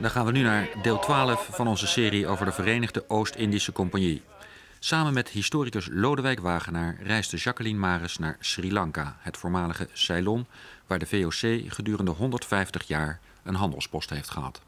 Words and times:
Dan 0.00 0.10
gaan 0.10 0.26
we 0.26 0.32
nu 0.32 0.42
naar 0.42 0.68
deel 0.82 0.98
12 0.98 1.48
van 1.52 1.66
onze 1.68 1.86
serie 1.86 2.26
over 2.26 2.46
de 2.46 2.52
Verenigde 2.52 3.04
Oost-Indische 3.08 3.72
Compagnie. 3.72 4.22
Samen 4.78 5.12
met 5.12 5.28
historicus 5.28 5.88
Lodewijk 5.90 6.40
Wagenaar 6.40 6.96
reisde 7.02 7.36
Jacqueline 7.36 7.78
Maris 7.78 8.18
naar 8.18 8.36
Sri 8.40 8.72
Lanka, 8.72 9.16
het 9.18 9.36
voormalige 9.36 9.88
Ceylon, 9.92 10.46
waar 10.86 10.98
de 10.98 11.06
VOC 11.06 11.72
gedurende 11.72 12.10
150 12.10 12.86
jaar 12.86 13.20
een 13.42 13.54
handelspost 13.54 14.10
heeft 14.10 14.30
gehad. 14.30 14.60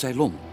Ceylon. 0.00 0.49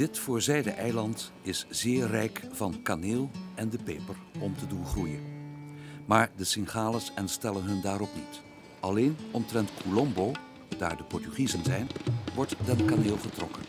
Dit 0.00 0.18
voorzijde 0.18 0.70
eiland 0.70 1.32
is 1.42 1.66
zeer 1.68 2.06
rijk 2.06 2.42
van 2.52 2.82
kaneel 2.82 3.30
en 3.54 3.68
de 3.68 3.78
peper 3.78 4.16
om 4.38 4.56
te 4.56 4.66
doen 4.66 4.86
groeien. 4.86 5.20
Maar 6.06 6.30
de 6.36 6.44
Singales 6.44 7.12
en 7.14 7.28
stellen 7.28 7.62
hun 7.62 7.80
daarop 7.80 8.08
niet. 8.14 8.40
Alleen 8.80 9.16
omtrent 9.30 9.70
Colombo, 9.82 10.32
daar 10.78 10.96
de 10.96 11.04
Portugiezen 11.04 11.64
zijn, 11.64 11.88
wordt 12.34 12.54
den 12.64 12.84
kaneel 12.84 13.16
getrokken. 13.16 13.62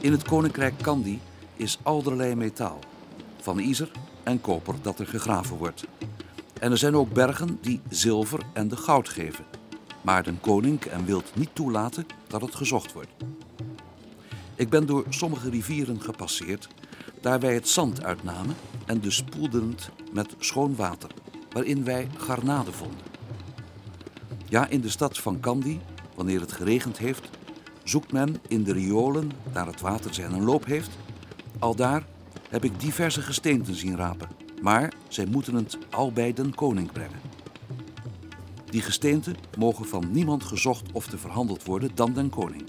In 0.00 0.12
het 0.12 0.22
koninkrijk 0.22 0.74
Kandy 0.82 1.18
is 1.56 1.78
allerlei 1.82 2.34
metaal, 2.34 2.78
van 3.40 3.58
ijzer 3.58 3.90
en 4.22 4.40
koper 4.40 4.74
dat 4.82 4.98
er 4.98 5.06
gegraven 5.06 5.56
wordt. 5.56 5.84
En 6.64 6.70
er 6.70 6.78
zijn 6.78 6.96
ook 6.96 7.12
bergen 7.12 7.58
die 7.60 7.80
zilver 7.88 8.40
en 8.52 8.68
de 8.68 8.76
goud 8.76 9.08
geven. 9.08 9.44
Maar 10.02 10.22
den 10.22 10.40
koning 10.40 10.84
en 10.84 11.04
wilt 11.04 11.36
niet 11.36 11.50
toelaten 11.52 12.06
dat 12.26 12.40
het 12.40 12.54
gezocht 12.54 12.92
wordt. 12.92 13.10
Ik 14.54 14.68
ben 14.68 14.86
door 14.86 15.04
sommige 15.08 15.50
rivieren 15.50 16.00
gepasseerd, 16.00 16.68
daar 17.20 17.40
wij 17.40 17.54
het 17.54 17.68
zand 17.68 18.04
uitnamen 18.04 18.54
en 18.86 19.00
dus 19.00 19.16
spoelden 19.16 19.70
het 19.70 19.90
met 20.12 20.34
schoon 20.38 20.76
water, 20.76 21.10
waarin 21.50 21.84
wij 21.84 22.08
garnalen 22.16 22.74
vonden. 22.74 23.06
Ja, 24.48 24.68
in 24.68 24.80
de 24.80 24.90
stad 24.90 25.18
van 25.18 25.40
Kandy, 25.40 25.78
wanneer 26.14 26.40
het 26.40 26.52
geregend 26.52 26.98
heeft, 26.98 27.30
zoekt 27.82 28.12
men 28.12 28.36
in 28.48 28.62
de 28.62 28.72
riolen, 28.72 29.30
daar 29.52 29.66
het 29.66 29.80
water 29.80 30.14
zijn 30.14 30.32
een 30.32 30.44
loop 30.44 30.64
heeft. 30.64 30.90
Al 31.58 31.74
daar 31.74 32.06
heb 32.48 32.64
ik 32.64 32.80
diverse 32.80 33.22
gesteenten 33.22 33.74
zien 33.74 33.96
rapen, 33.96 34.23
maar 34.64 34.92
zij 35.08 35.26
moeten 35.26 35.54
het 35.54 35.78
al 35.90 36.12
bij 36.12 36.32
den 36.32 36.54
koning 36.54 36.92
brengen. 36.92 37.20
Die 38.64 38.82
gesteenten 38.82 39.36
mogen 39.58 39.86
van 39.86 40.10
niemand 40.10 40.44
gezocht 40.44 40.92
of 40.92 41.06
te 41.06 41.18
verhandeld 41.18 41.64
worden 41.64 41.90
dan 41.94 42.12
den 42.12 42.30
koning. 42.30 42.62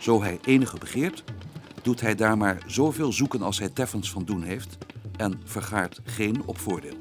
Zo 0.00 0.22
hij 0.22 0.38
enige 0.44 0.78
begeert, 0.78 1.24
doet 1.82 2.00
hij 2.00 2.14
daar 2.14 2.36
maar 2.36 2.62
zoveel 2.66 3.12
zoeken 3.12 3.42
als 3.42 3.58
hij 3.58 3.68
teffens 3.68 4.10
van 4.10 4.24
doen 4.24 4.42
heeft 4.42 4.78
en 5.16 5.40
vergaart 5.44 6.00
geen 6.04 6.42
op 6.44 6.58
voordeel. 6.58 6.96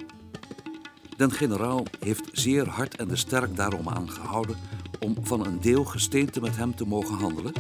Den 1.18 1.32
generaal 1.32 1.86
heeft 2.00 2.30
zeer 2.32 2.68
hard 2.68 2.96
en 2.96 3.08
de 3.08 3.16
sterk 3.16 3.56
daarom 3.56 3.90
aangehouden 3.90 4.58
om 5.00 5.16
van 5.22 5.46
een 5.46 5.60
deel 5.60 5.86
gesteente 5.86 6.42
met 6.42 6.58
hem 6.58 6.76
te 6.76 6.88
mogen 6.88 7.16
handelen, 7.16 7.54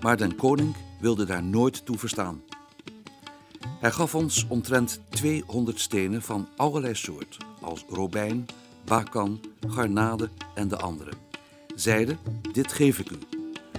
maar 0.00 0.16
den 0.16 0.36
koning 0.36 0.76
wilde 1.00 1.24
daar 1.24 1.42
nooit 1.42 1.84
toe 1.84 1.98
verstaan. 1.98 2.42
Hij 3.78 3.90
gaf 3.90 4.14
ons 4.14 4.46
omtrent 4.48 5.00
200 5.08 5.80
stenen 5.80 6.22
van 6.22 6.48
allerlei 6.56 6.94
soort, 6.94 7.36
als 7.60 7.84
robijn, 7.88 8.46
bakan, 8.84 9.40
garnade 9.68 10.30
en 10.54 10.68
de 10.68 10.76
andere. 10.76 11.10
Zeide, 11.74 12.16
dit 12.52 12.72
geef 12.72 12.98
ik 12.98 13.10
u, 13.10 13.18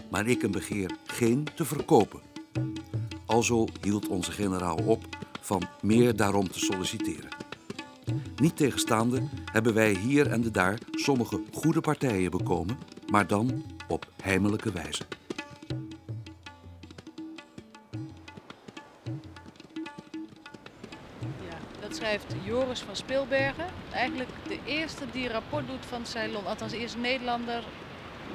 maar 0.09 0.27
ik 0.27 0.43
een 0.43 0.51
begeer 0.51 0.91
geen 1.05 1.47
te 1.55 1.65
verkopen. 1.65 2.19
Alzo 3.25 3.67
hield 3.81 4.07
onze 4.07 4.31
generaal 4.31 4.77
op 4.85 5.03
van 5.41 5.67
meer 5.81 6.15
daarom 6.15 6.51
te 6.51 6.59
solliciteren. 6.59 7.29
Niet 8.35 8.57
tegenstaande 8.57 9.21
hebben 9.51 9.73
wij 9.73 9.93
hier 9.93 10.27
en 10.27 10.41
de 10.41 10.51
daar 10.51 10.79
sommige 10.91 11.41
goede 11.53 11.81
partijen 11.81 12.31
bekomen, 12.31 12.77
maar 13.07 13.27
dan 13.27 13.63
op 13.87 14.07
heimelijke 14.21 14.71
wijze. 14.71 15.03
Schrijft 21.99 22.35
Joris 22.43 22.79
van 22.79 22.95
Speelbergen. 22.95 23.65
Eigenlijk 23.91 24.29
de 24.47 24.57
eerste 24.65 25.03
die 25.11 25.29
rapport 25.29 25.67
doet 25.67 25.85
van 25.85 26.05
Ceylon. 26.05 26.45
Althans, 26.45 26.71
eerste 26.73 26.97
Nederlander 26.97 27.63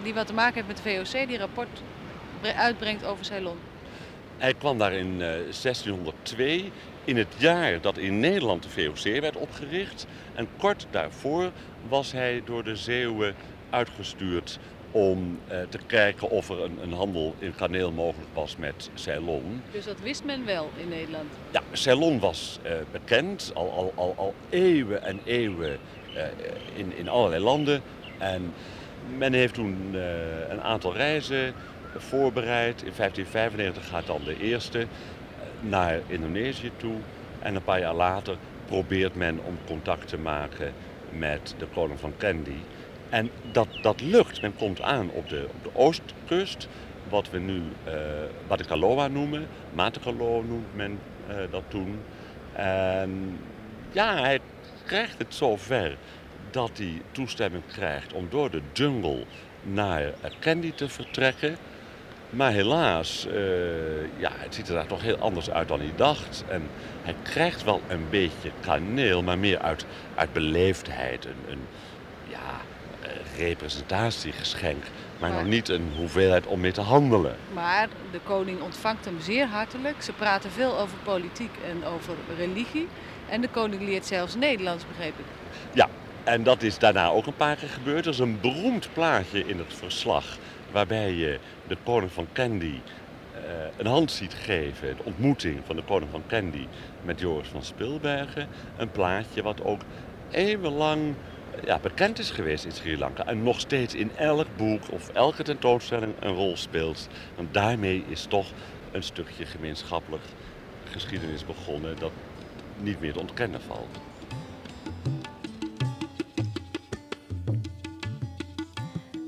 die 0.02 0.14
wat 0.14 0.26
te 0.26 0.32
maken 0.32 0.54
heeft 0.54 0.66
met 0.66 0.76
de 0.76 1.04
VOC, 1.12 1.28
die 1.28 1.38
rapport 1.38 1.68
bre- 2.40 2.54
uitbrengt 2.54 3.04
over 3.04 3.24
Ceylon. 3.24 3.56
Hij 4.38 4.54
kwam 4.54 4.78
daar 4.78 4.92
in 4.92 5.12
eh, 5.12 5.28
1602, 5.28 6.72
in 7.04 7.16
het 7.16 7.34
jaar 7.36 7.80
dat 7.80 7.98
in 7.98 8.20
Nederland 8.20 8.62
de 8.62 8.68
VOC 8.68 9.20
werd 9.20 9.36
opgericht. 9.36 10.06
En 10.34 10.48
kort 10.56 10.86
daarvoor 10.90 11.50
was 11.88 12.12
hij 12.12 12.42
door 12.44 12.64
de 12.64 12.76
Zeeuwen 12.76 13.34
uitgestuurd 13.70 14.58
om 14.94 15.38
eh, 15.48 15.58
te 15.68 15.78
kijken 15.86 16.30
of 16.30 16.48
er 16.48 16.62
een, 16.62 16.78
een 16.82 16.92
handel 16.92 17.34
in 17.38 17.54
kaneel 17.54 17.92
mogelijk 17.92 18.28
was 18.32 18.56
met 18.56 18.90
Ceylon. 18.94 19.62
Dus 19.70 19.84
dat 19.84 20.00
wist 20.00 20.24
men 20.24 20.44
wel 20.44 20.70
in 20.76 20.88
Nederland. 20.88 21.32
Ja, 21.50 21.60
Ceylon 21.72 22.18
was 22.18 22.58
eh, 22.62 22.72
bekend, 22.92 23.50
al, 23.54 23.72
al, 23.72 23.92
al, 23.94 24.14
al 24.16 24.34
eeuwen 24.50 25.02
en 25.02 25.20
eeuwen 25.24 25.78
eh, 26.14 26.22
in, 26.74 26.96
in 26.96 27.08
allerlei 27.08 27.42
landen. 27.42 27.82
En 28.18 28.52
men 29.16 29.32
heeft 29.32 29.54
toen 29.54 29.94
een 30.48 30.62
aantal 30.62 30.94
reizen 30.94 31.54
voorbereid. 31.96 32.82
In 32.82 32.92
1595 32.96 33.88
gaat 33.88 34.06
dan 34.06 34.20
de 34.24 34.38
eerste 34.40 34.86
naar 35.60 36.00
Indonesië 36.06 36.70
toe. 36.76 36.94
En 37.38 37.54
een 37.54 37.64
paar 37.64 37.80
jaar 37.80 37.94
later 37.94 38.36
probeert 38.66 39.14
men 39.14 39.40
om 39.44 39.58
contact 39.66 40.08
te 40.08 40.18
maken 40.18 40.72
met 41.10 41.54
de 41.58 41.66
koning 41.66 42.00
van 42.00 42.12
Kandy. 42.16 42.56
En 43.14 43.30
dat, 43.52 43.68
dat 43.82 44.00
lukt. 44.00 44.42
Men 44.42 44.54
komt 44.56 44.80
aan 44.80 45.10
op 45.10 45.28
de, 45.28 45.46
op 45.48 45.62
de 45.62 45.78
oostkust, 45.78 46.68
wat 47.08 47.30
we 47.30 47.38
nu 47.38 47.62
eh 47.84 47.92
Batikaloa 48.46 49.08
noemen. 49.08 49.46
Matekalo 49.72 50.42
noemt 50.42 50.74
men 50.74 50.98
eh, 51.26 51.36
dat 51.50 51.62
toen. 51.68 51.98
En 52.52 53.38
ja, 53.92 54.20
hij 54.20 54.40
krijgt 54.84 55.18
het 55.18 55.34
zover 55.34 55.96
dat 56.50 56.70
hij 56.74 57.02
toestemming 57.10 57.62
krijgt 57.66 58.12
om 58.12 58.26
door 58.30 58.50
de 58.50 58.62
jungle 58.72 59.24
naar 59.62 60.02
eh, 60.02 60.30
Kandy 60.38 60.72
te 60.72 60.88
vertrekken. 60.88 61.56
Maar 62.30 62.52
helaas, 62.52 63.26
eh, 63.26 63.34
ja, 64.18 64.30
het 64.32 64.54
ziet 64.54 64.68
er 64.68 64.74
daar 64.74 64.86
toch 64.86 65.02
heel 65.02 65.18
anders 65.18 65.50
uit 65.50 65.68
dan 65.68 65.78
hij 65.78 65.92
dacht. 65.96 66.44
En 66.48 66.62
hij 67.02 67.14
krijgt 67.22 67.64
wel 67.64 67.80
een 67.88 68.06
beetje 68.10 68.50
kaneel, 68.60 69.22
maar 69.22 69.38
meer 69.38 69.58
uit, 69.58 69.86
uit 70.14 70.32
beleefdheid. 70.32 71.24
Een, 71.24 71.36
eh, 71.48 71.56
representatiegeschenk, 73.38 74.82
maar 75.18 75.30
Maar- 75.30 75.38
nog 75.40 75.48
niet 75.48 75.68
een 75.68 75.92
hoeveelheid 75.96 76.46
om 76.46 76.60
mee 76.60 76.72
te 76.72 76.80
handelen. 76.80 77.36
Maar 77.52 77.88
de 78.10 78.20
koning 78.24 78.60
ontvangt 78.60 79.04
hem 79.04 79.20
zeer 79.20 79.46
hartelijk. 79.46 80.02
Ze 80.02 80.12
praten 80.12 80.50
veel 80.50 80.78
over 80.78 80.96
politiek 81.02 81.50
en 81.70 81.84
over 81.84 82.14
religie. 82.36 82.88
En 83.28 83.40
de 83.40 83.48
koning 83.48 83.82
leert 83.82 84.06
zelfs 84.06 84.34
Nederlands, 84.34 84.86
begreep 84.86 85.18
ik. 85.18 85.24
Ja, 85.72 85.88
en 86.24 86.42
dat 86.42 86.62
is 86.62 86.78
daarna 86.78 87.08
ook 87.08 87.26
een 87.26 87.36
paar 87.36 87.56
keer 87.56 87.68
gebeurd. 87.68 88.06
Er 88.06 88.12
is 88.12 88.18
een 88.18 88.40
beroemd 88.40 88.88
plaatje 88.92 89.46
in 89.46 89.58
het 89.58 89.74
verslag 89.74 90.36
waarbij 90.72 91.12
je 91.12 91.38
de 91.66 91.76
koning 91.84 92.12
van 92.12 92.26
Kandy 92.32 92.80
een 93.76 93.86
hand 93.86 94.10
ziet 94.10 94.34
geven. 94.34 94.96
De 94.96 95.04
ontmoeting 95.04 95.60
van 95.66 95.76
de 95.76 95.82
koning 95.82 96.10
van 96.10 96.22
Candy 96.26 96.66
met 97.02 97.20
Joris 97.20 97.48
van 97.48 97.62
Spilbergen. 97.62 98.48
Een 98.76 98.90
plaatje 98.90 99.42
wat 99.42 99.64
ook 99.64 99.80
eeuwenlang 100.30 101.14
ja, 101.64 101.78
bekend 101.78 102.18
is 102.18 102.30
geweest 102.30 102.64
in 102.64 102.72
Sri 102.72 102.98
Lanka. 102.98 103.26
En 103.26 103.42
nog 103.42 103.60
steeds 103.60 103.94
in 103.94 104.16
elk 104.16 104.46
boek 104.56 104.82
of 104.90 105.08
elke 105.08 105.42
tentoonstelling 105.42 106.12
een 106.20 106.34
rol 106.34 106.56
speelt. 106.56 107.08
Want 107.34 107.54
daarmee 107.54 108.04
is 108.08 108.24
toch 108.24 108.46
een 108.92 109.02
stukje 109.02 109.46
gemeenschappelijk 109.46 110.22
geschiedenis 110.84 111.46
begonnen 111.46 111.96
dat 111.98 112.12
niet 112.76 113.00
meer 113.00 113.12
te 113.12 113.20
ontkennen 113.20 113.60
valt. 113.60 113.98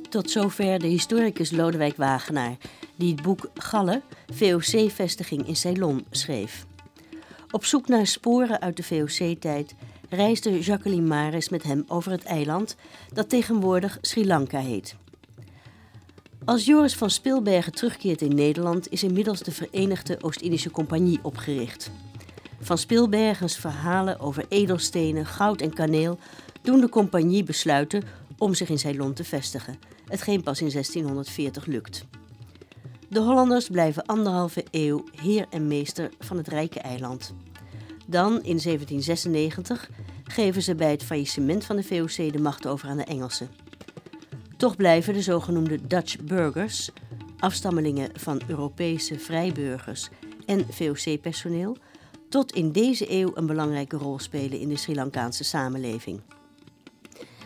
Tot 0.09 0.31
zover 0.31 0.79
de 0.79 0.87
historicus 0.87 1.51
Lodewijk 1.51 1.97
Wagenaar, 1.97 2.57
die 2.95 3.13
het 3.13 3.23
boek 3.23 3.51
Galle, 3.55 4.03
VOC-vestiging 4.33 5.47
in 5.47 5.57
Ceylon, 5.57 6.07
schreef. 6.11 6.67
Op 7.51 7.65
zoek 7.65 7.89
naar 7.89 8.07
sporen 8.07 8.61
uit 8.61 8.77
de 8.77 8.83
VOC-tijd 8.83 9.75
reisde 10.09 10.61
Jacqueline 10.61 11.07
Maris 11.07 11.49
met 11.49 11.63
hem 11.63 11.85
over 11.89 12.11
het 12.11 12.25
eiland 12.25 12.77
dat 13.13 13.29
tegenwoordig 13.29 13.99
Sri 14.01 14.27
Lanka 14.27 14.59
heet. 14.59 14.97
Als 16.45 16.65
Joris 16.65 16.95
van 16.95 17.11
Spilbergen 17.11 17.73
terugkeert 17.73 18.23
in 18.23 18.35
Nederland 18.35 18.91
is 18.91 19.03
inmiddels 19.03 19.41
de 19.41 19.53
Verenigde 19.53 20.19
Oost-Indische 20.21 20.71
Compagnie 20.71 21.19
opgericht. 21.23 21.91
Van 22.61 22.79
Spilbergens 22.79 23.57
verhalen 23.57 24.21
over 24.21 24.45
edelstenen, 24.49 25.27
goud 25.27 25.61
en 25.61 25.73
kaneel 25.73 26.19
doen 26.63 26.81
de 26.81 26.89
compagnie 26.89 27.43
besluiten 27.43 28.03
om 28.39 28.55
zich 28.55 28.69
in 28.69 28.79
Ceylon 28.79 29.13
te 29.13 29.25
vestigen, 29.25 29.79
hetgeen 30.09 30.43
pas 30.43 30.61
in 30.61 30.71
1640 30.71 31.67
lukt. 31.67 32.05
De 33.09 33.21
Hollanders 33.21 33.69
blijven 33.69 34.07
anderhalve 34.07 34.65
eeuw 34.71 35.05
heer 35.21 35.47
en 35.51 35.67
meester 35.67 36.11
van 36.19 36.37
het 36.37 36.49
rijke 36.49 36.81
eiland. 36.81 37.35
Dan, 38.07 38.33
in 38.33 38.61
1796, 38.63 39.91
geven 40.25 40.63
ze 40.63 40.75
bij 40.75 40.91
het 40.91 41.03
faillissement 41.03 41.65
van 41.65 41.77
de 41.77 41.83
VOC 41.83 42.33
de 42.33 42.41
macht 42.41 42.67
over 42.67 42.89
aan 42.89 42.97
de 42.97 43.05
Engelsen. 43.05 43.51
Toch 44.57 44.77
blijven 44.77 45.15
de 45.15 45.23
zogenoemde 45.23 45.87
Dutch 45.87 46.19
burgers, 46.21 46.91
afstammelingen 47.39 48.11
van 48.15 48.41
Europese 48.47 49.19
vrijburgers 49.19 50.09
en 50.47 50.67
VOC-personeel, 50.71 51.77
tot 52.29 52.53
in 52.53 52.73
deze 52.73 53.13
eeuw 53.13 53.31
een 53.35 53.47
belangrijke 53.47 53.97
rol 53.97 54.19
spelen 54.19 54.61
in 54.61 54.69
de 54.69 54.77
Sri 54.77 54.95
Lankaanse 54.95 55.45
samenleving. 55.45 56.21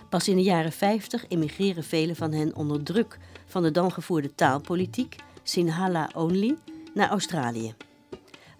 Pas 0.08 0.28
in 0.28 0.36
de 0.36 0.42
jaren 0.42 0.72
50 0.72 1.24
emigreren 1.28 1.84
velen 1.84 2.16
van 2.16 2.32
hen 2.32 2.56
onder 2.56 2.82
druk 2.82 3.18
van 3.46 3.62
de 3.62 3.70
dan 3.70 3.92
gevoerde 3.92 4.34
taalpolitiek, 4.34 5.16
Sinhala 5.42 6.10
Only, 6.14 6.56
naar 6.94 7.08
Australië. 7.08 7.74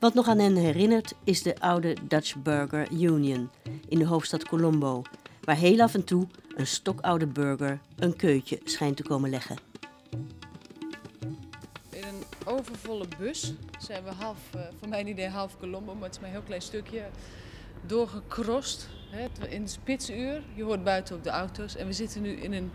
Wat 0.00 0.14
nog 0.14 0.29
aan 0.29 0.38
hen 0.38 0.56
herinnert 0.56 1.14
is 1.25 1.43
de 1.43 1.61
oude 1.61 1.97
Dutch 2.08 2.37
Burger 2.37 2.91
Union 2.93 3.50
in 3.88 3.99
de 3.99 4.06
hoofdstad 4.06 4.49
Colombo, 4.49 5.02
waar 5.44 5.56
heel 5.56 5.81
af 5.81 5.94
en 5.94 6.05
toe 6.05 6.26
een 6.56 6.67
stokoude 6.67 7.26
burger 7.26 7.81
een 7.97 8.17
keutje 8.17 8.61
schijnt 8.64 8.97
te 8.97 9.02
komen 9.02 9.31
leggen. 9.31 9.56
In 11.91 12.05
een 12.05 12.25
overvolle 12.44 13.05
bus 13.19 13.55
zijn 13.79 14.05
we 14.05 14.11
half, 14.11 14.38
uh, 14.56 14.61
voor 14.79 14.88
mijn 14.88 15.06
idee 15.06 15.29
half 15.29 15.58
Colombo, 15.58 15.94
maar 15.94 16.05
het 16.05 16.14
is 16.14 16.20
maar 16.20 16.29
een 16.29 16.35
heel 16.35 16.44
klein 16.44 16.62
stukje, 16.62 17.05
doorgekrost. 17.87 18.88
In 19.49 19.62
het 19.62 19.70
spitsuur, 19.70 20.43
je 20.55 20.62
hoort 20.62 20.85
buiten 20.85 21.17
ook 21.17 21.25
de 21.25 21.31
auto's. 21.31 21.76
En 21.76 21.87
we 21.87 21.93
zitten 21.93 22.23
nu 22.23 22.31
in 22.31 22.53
een 22.53 22.70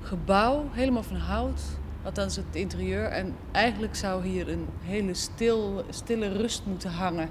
gebouw, 0.00 0.68
helemaal 0.72 1.02
van 1.02 1.16
hout, 1.16 1.60
Althans 2.06 2.36
het 2.36 2.44
interieur. 2.52 3.04
En 3.04 3.36
eigenlijk 3.52 3.94
zou 3.94 4.26
hier 4.26 4.48
een 4.48 4.66
hele 4.82 5.14
stil, 5.14 5.84
stille 5.90 6.28
rust 6.28 6.62
moeten 6.66 6.90
hangen. 6.90 7.30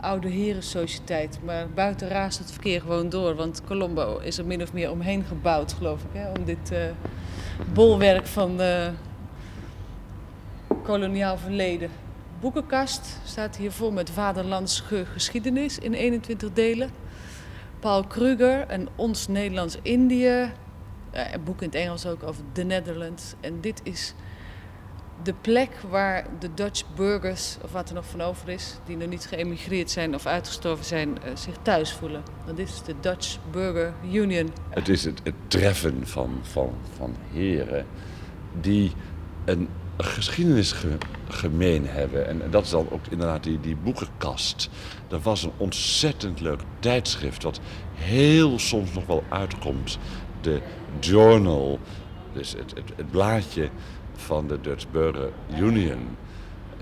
Oude 0.00 0.28
herensociëteit. 0.28 1.38
Maar 1.44 1.68
buiten 1.68 2.08
raast 2.08 2.38
het 2.38 2.52
verkeer 2.52 2.80
gewoon 2.80 3.08
door. 3.08 3.34
Want 3.34 3.62
Colombo 3.66 4.18
is 4.18 4.38
er 4.38 4.46
min 4.46 4.62
of 4.62 4.72
meer 4.72 4.90
omheen 4.90 5.24
gebouwd, 5.24 5.72
geloof 5.72 6.02
ik. 6.02 6.08
Hè, 6.12 6.30
om 6.30 6.44
dit 6.44 6.72
uh, 6.72 6.78
bolwerk 7.72 8.26
van 8.26 8.60
uh, 8.60 8.88
koloniaal 10.82 11.38
verleden. 11.38 11.90
Boekenkast 12.40 13.18
staat 13.24 13.56
hier 13.56 13.72
vol 13.72 13.90
met 13.90 14.10
vaderlandse 14.10 15.04
geschiedenis 15.04 15.78
in 15.78 15.92
21 15.92 16.52
delen. 16.52 16.90
Paul 17.80 18.04
Kruger 18.04 18.66
en 18.66 18.88
Ons 18.96 19.28
Nederlands-Indië 19.28 20.52
een 21.12 21.44
boek 21.44 21.62
in 21.62 21.66
het 21.66 21.76
Engels 21.76 22.06
ook 22.06 22.22
over 22.22 22.42
The 22.52 22.62
Netherlands. 22.62 23.34
En 23.40 23.60
dit 23.60 23.80
is 23.82 24.14
de 25.22 25.34
plek 25.40 25.70
waar 25.90 26.26
de 26.38 26.54
Dutch 26.54 26.84
burgers, 26.94 27.56
of 27.62 27.72
wat 27.72 27.88
er 27.88 27.94
nog 27.94 28.06
van 28.06 28.20
over 28.20 28.48
is, 28.48 28.78
die 28.86 28.96
nog 28.96 29.08
niet 29.08 29.26
geëmigreerd 29.26 29.90
zijn 29.90 30.14
of 30.14 30.26
uitgestorven 30.26 30.84
zijn, 30.84 31.08
uh, 31.08 31.36
zich 31.36 31.54
thuis 31.62 31.92
voelen. 31.92 32.22
Dit 32.54 32.68
is 32.68 32.82
de 32.82 32.94
Dutch 33.00 33.38
Burger 33.50 33.92
Union. 34.12 34.50
Het 34.68 34.88
is 34.88 35.04
het, 35.04 35.22
treffen 35.48 36.06
van, 36.06 36.38
van, 36.42 36.74
van 36.96 37.16
heren 37.32 37.86
die 38.60 38.92
een 39.44 39.68
geschiedenis 39.96 40.72
ge, 40.72 40.96
gemeen 41.28 41.86
hebben. 41.86 42.26
En 42.26 42.50
dat 42.50 42.64
is 42.64 42.70
dan 42.70 42.90
ook 42.90 43.06
inderdaad 43.10 43.44
die, 43.44 43.60
die 43.60 43.76
boekenkast. 43.76 44.70
Dat 45.08 45.22
was 45.22 45.42
een 45.42 45.52
ontzettend 45.56 46.40
leuk 46.40 46.60
tijdschrift, 46.78 47.42
wat 47.42 47.60
heel 47.94 48.58
soms 48.58 48.92
nog 48.92 49.06
wel 49.06 49.24
uitkomt 49.28 49.98
de 50.42 50.60
journal, 51.00 51.78
dus 52.32 52.52
het, 52.52 52.74
het, 52.74 52.92
het 52.96 53.10
blaadje 53.10 53.70
van 54.14 54.46
de 54.46 54.60
Dutch 54.60 54.90
Burger 54.90 55.32
Union, 55.58 56.16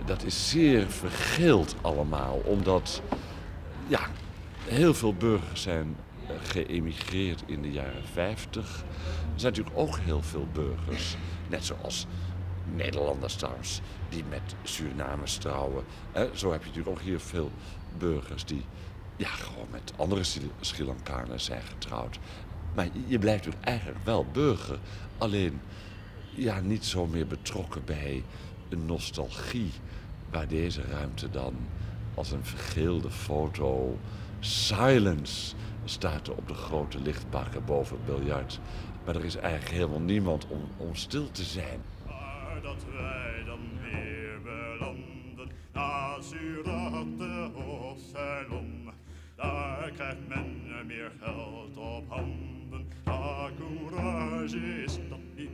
dat 0.04 0.22
is 0.24 0.48
zeer 0.48 0.86
vergeeld 0.86 1.74
allemaal, 1.80 2.40
omdat 2.44 3.02
ja, 3.86 4.00
heel 4.64 4.94
veel 4.94 5.14
burgers 5.14 5.62
zijn 5.62 5.96
eh, 6.26 6.34
geëmigreerd 6.42 7.42
in 7.46 7.62
de 7.62 7.70
jaren 7.70 8.04
50. 8.12 8.62
Er 8.64 9.40
zijn 9.40 9.52
natuurlijk 9.52 9.78
ook 9.78 9.98
heel 9.98 10.22
veel 10.22 10.46
burgers, 10.52 11.16
net 11.48 11.64
zoals 11.64 12.06
Nederlanders 12.74 13.34
trouwens, 13.34 13.80
die 14.08 14.24
met 14.28 14.54
Surinamers 14.62 15.36
trouwen. 15.36 15.84
Zo 16.34 16.52
heb 16.52 16.60
je 16.60 16.68
natuurlijk 16.68 16.96
ook 16.98 17.00
hier 17.00 17.20
veel 17.20 17.50
burgers 17.98 18.44
die 18.44 18.64
ja, 19.16 19.28
gewoon 19.28 19.66
met 19.70 19.92
andere 19.96 20.24
Sri 20.60 20.84
Lankanen 20.84 21.40
zijn 21.40 21.62
getrouwd. 21.62 22.18
Maar 22.74 22.88
je 23.06 23.18
blijft 23.18 23.44
natuurlijk 23.44 23.68
eigenlijk 23.68 24.04
wel 24.04 24.26
burger. 24.32 24.78
Alleen 25.18 25.60
ja, 26.34 26.60
niet 26.60 26.84
zo 26.84 27.06
meer 27.06 27.26
betrokken 27.26 27.84
bij 27.84 28.24
een 28.68 28.86
nostalgie. 28.86 29.72
Waar 30.30 30.48
deze 30.48 30.82
ruimte 30.82 31.30
dan 31.30 31.54
als 32.14 32.30
een 32.30 32.44
vergeelde 32.44 33.10
foto. 33.10 33.98
Silence 34.40 35.54
staat 35.84 36.26
er 36.26 36.36
op 36.36 36.48
de 36.48 36.54
grote 36.54 37.00
lichtbakken 37.00 37.64
boven 37.64 37.96
het 37.96 38.06
biljart. 38.06 38.60
Maar 39.04 39.16
er 39.16 39.24
is 39.24 39.36
eigenlijk 39.36 39.74
helemaal 39.74 40.00
niemand 40.00 40.46
om, 40.46 40.60
om 40.76 40.94
stil 40.94 41.30
te 41.30 41.44
zijn. 41.44 41.80
Maar 42.06 42.60
dat 42.62 42.84
wij 42.92 43.42
dan 43.46 43.60
weer 43.82 44.40
belanden 44.42 45.50
na 45.72 46.20
Ceylon. 46.20 47.18
Daar 49.36 49.90
krijgt 49.94 50.28
men 50.28 50.86
meer 50.86 51.12
geld 51.20 51.76
op 51.76 52.04
handen 52.08 52.59
is 54.84 54.98
dat 55.08 55.18
niet. 55.36 55.50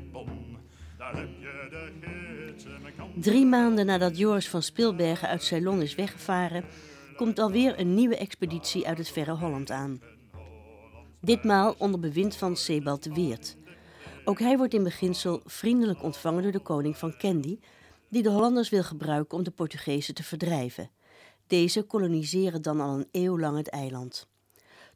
Daar 0.98 1.28
Drie 3.14 3.46
maanden 3.46 3.86
nadat 3.86 4.18
Joris 4.18 4.48
van 4.48 4.62
Spilbergen 4.62 5.28
uit 5.28 5.42
Ceylon 5.42 5.82
is 5.82 5.94
weggevaren, 5.94 6.64
komt 7.16 7.38
alweer 7.38 7.78
een 7.78 7.94
nieuwe 7.94 8.16
expeditie 8.16 8.86
uit 8.86 8.98
het 8.98 9.08
verre 9.08 9.32
Holland 9.32 9.70
aan. 9.70 10.00
Ditmaal 11.20 11.74
onder 11.78 12.00
bewind 12.00 12.36
van 12.36 12.56
Sebald 12.56 13.02
de 13.02 13.14
Weert. 13.14 13.56
Ook 14.24 14.38
hij 14.38 14.56
wordt 14.56 14.74
in 14.74 14.82
beginsel 14.82 15.40
vriendelijk 15.44 16.02
ontvangen 16.02 16.42
door 16.42 16.52
de 16.52 16.58
koning 16.58 16.96
van 16.96 17.16
Kandy, 17.16 17.58
die 18.08 18.22
de 18.22 18.30
Hollanders 18.30 18.68
wil 18.68 18.82
gebruiken 18.82 19.38
om 19.38 19.44
de 19.44 19.50
Portugezen 19.50 20.14
te 20.14 20.22
verdrijven. 20.22 20.90
Deze 21.46 21.82
koloniseren 21.82 22.62
dan 22.62 22.80
al 22.80 22.94
een 22.94 23.08
eeuw 23.12 23.38
lang 23.38 23.56
het 23.56 23.68
eiland. 23.68 24.28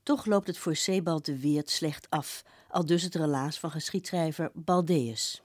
Toch 0.03 0.27
loopt 0.27 0.47
het 0.47 0.59
voor 0.59 0.77
Sebald 0.77 1.25
de 1.25 1.41
Weert 1.41 1.71
slecht 1.71 2.07
af, 2.11 2.45
al 2.71 2.87
dus 2.87 3.03
het 3.03 3.15
relaas 3.15 3.59
van 3.59 3.71
geschiedschrijver 3.71 4.51
Baldeus. 4.55 5.43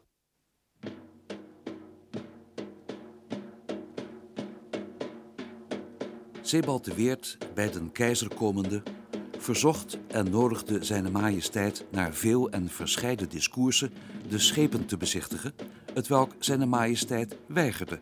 Sebald 6.41 6.86
de 6.86 6.96
Weert, 6.96 7.38
bij 7.53 7.72
den 7.72 7.91
keizer 7.91 8.36
komende, 8.36 8.84
verzocht 9.38 9.98
en 10.08 10.29
nodigde 10.29 10.84
zijn 10.84 11.12
majesteit 11.12 11.86
naar 11.91 12.13
veel 12.13 12.50
en 12.50 12.70
verscheiden 12.70 13.29
discoursen 13.29 13.94
de 14.29 14.39
schepen 14.39 14.86
te 14.86 14.98
bezichtigen, 14.98 15.53
het 15.94 16.08
welk 16.08 16.32
zijn 16.39 16.70
majesteit 16.70 17.38
weigerde, 17.48 18.00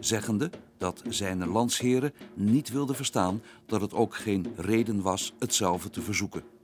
zeggende 0.00 0.50
dat 0.78 1.02
zijn 1.08 1.46
landsheren 1.46 2.12
niet 2.34 2.68
wilden 2.68 2.96
verstaan 2.96 3.42
dat 3.66 3.80
het 3.80 3.94
ook 3.94 4.16
geen 4.16 4.52
reden 4.56 5.02
was 5.02 5.34
hetzelfde 5.38 5.90
te 5.90 6.02
verzoeken. 6.02 6.55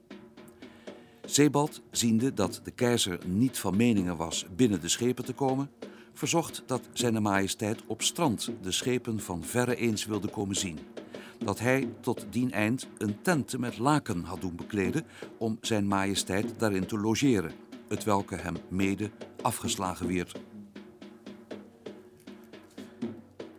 Sebald, 1.24 1.82
ziende 1.90 2.34
dat 2.34 2.60
de 2.64 2.70
keizer 2.70 3.18
niet 3.26 3.58
van 3.58 3.76
meningen 3.76 4.16
was 4.16 4.46
binnen 4.56 4.80
de 4.80 4.88
schepen 4.88 5.24
te 5.24 5.32
komen, 5.32 5.70
verzocht 6.12 6.62
dat 6.66 6.82
zijn 6.92 7.22
majesteit 7.22 7.82
op 7.86 8.02
strand 8.02 8.50
de 8.62 8.72
schepen 8.72 9.20
van 9.20 9.44
verre 9.44 9.76
eens 9.76 10.06
wilde 10.06 10.28
komen 10.28 10.56
zien. 10.56 10.78
Dat 11.38 11.58
hij 11.58 11.88
tot 12.00 12.26
dien 12.30 12.52
eind 12.52 12.86
een 12.98 13.22
tente 13.22 13.58
met 13.58 13.78
laken 13.78 14.24
had 14.24 14.40
doen 14.40 14.56
bekleden 14.56 15.04
om 15.38 15.58
zijn 15.60 15.86
majesteit 15.86 16.58
daarin 16.58 16.86
te 16.86 16.98
logeren, 16.98 17.52
het 17.88 18.04
welke 18.04 18.36
hem 18.36 18.56
mede 18.68 19.10
afgeslagen 19.42 20.14
werd. 20.14 20.40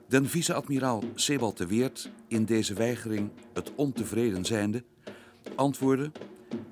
Den 0.08 0.30
vice-admiraal 0.30 1.04
Sebald 1.16 1.58
de 1.58 1.68
Weert, 1.68 2.12
in 2.28 2.46
deze 2.46 2.74
weigering 2.74 3.30
het 3.54 3.72
ontevreden 3.76 4.46
zijnde, 4.46 4.84
antwoordde 5.56 6.12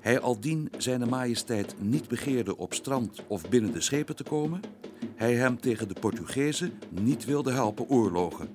hij 0.02 0.20
aldien 0.20 0.70
zijn 0.78 1.08
majesteit 1.08 1.74
niet 1.78 2.08
begeerde 2.08 2.56
op 2.56 2.74
strand 2.74 3.22
of 3.26 3.48
binnen 3.48 3.72
de 3.72 3.80
schepen 3.80 4.16
te 4.16 4.22
komen, 4.22 4.60
hij 5.14 5.34
hem 5.34 5.60
tegen 5.60 5.88
de 5.88 5.94
Portugezen 6.00 6.72
niet 6.88 7.24
wilde 7.24 7.52
helpen 7.52 7.88
oorlogen, 7.88 8.48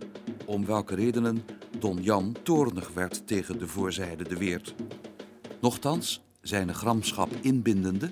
om 0.46 0.66
welke 0.66 0.96
redenen 0.96 1.46
Don 1.80 2.02
Jan 2.02 2.36
toornig 2.44 2.94
werd 2.94 3.28
tegen 3.28 3.60
de 3.60 3.68
voorzijde 3.68 4.24
de 4.24 4.38
Weert. 4.38 4.76
Nochtans, 5.62 6.22
zijn 6.42 6.74
gramschap 6.74 7.30
inbindende, 7.42 8.10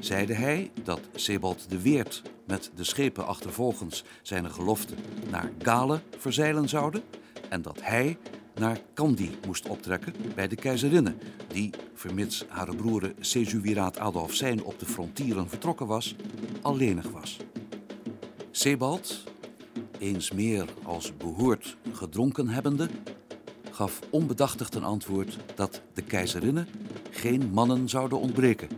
zeide 0.00 0.34
hij 0.34 0.70
dat 0.82 1.00
Sebald 1.14 1.70
de 1.70 1.82
Weert 1.82 2.22
met 2.46 2.70
de 2.74 2.84
schepen 2.84 3.26
achtervolgens 3.26 4.04
zijn 4.22 4.50
gelofte 4.50 4.94
naar 5.30 5.52
Galen 5.58 6.02
verzeilen 6.18 6.68
zouden 6.68 7.02
en 7.48 7.62
dat 7.62 7.78
hij 7.82 8.18
naar 8.58 8.80
Kandy 8.94 9.30
moest 9.46 9.68
optrekken 9.68 10.14
bij 10.34 10.48
de 10.48 10.56
keizerinne, 10.56 11.14
die, 11.48 11.70
vermits 11.94 12.44
haar 12.48 12.76
broer 12.76 13.14
Adolf 13.98 14.34
zijn 14.34 14.64
op 14.64 14.78
de 14.78 14.86
frontieren 14.86 15.48
vertrokken 15.48 15.86
was, 15.86 16.16
alleenig 16.62 17.10
was. 17.10 17.36
Sebald, 18.50 19.24
eens 19.98 20.30
meer 20.32 20.68
als 20.82 21.16
behoort 21.16 21.76
gedronken 21.92 22.48
hebbende, 22.48 22.88
gaf 23.70 24.00
onbedachtig 24.10 24.68
ten 24.68 24.84
antwoord 24.84 25.38
dat 25.54 25.82
de 25.92 26.02
keizerinne 26.02 26.66
geen 27.10 27.50
mannen 27.52 27.88
zouden 27.88 28.20
ontbreken 28.20 28.68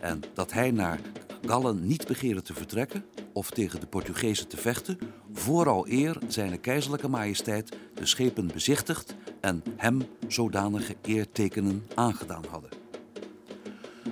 en 0.00 0.20
dat 0.34 0.52
hij 0.52 0.70
naar 0.70 1.00
Gallen 1.46 1.86
niet 1.86 2.06
begeerde 2.06 2.42
te 2.42 2.54
vertrekken 2.54 3.04
of 3.32 3.50
tegen 3.50 3.80
de 3.80 3.86
Portugezen 3.86 4.48
te 4.48 4.56
vechten, 4.56 4.98
vooral 5.40 5.88
eer 5.88 6.18
zijn 6.28 6.60
keizerlijke 6.60 7.08
majesteit 7.08 7.76
de 7.94 8.06
schepen 8.06 8.46
bezichtigd 8.46 9.14
en 9.40 9.62
hem 9.76 10.02
zodanige 10.28 10.96
eertekenen 11.02 11.86
aangedaan 11.94 12.44
hadden. 12.50 12.70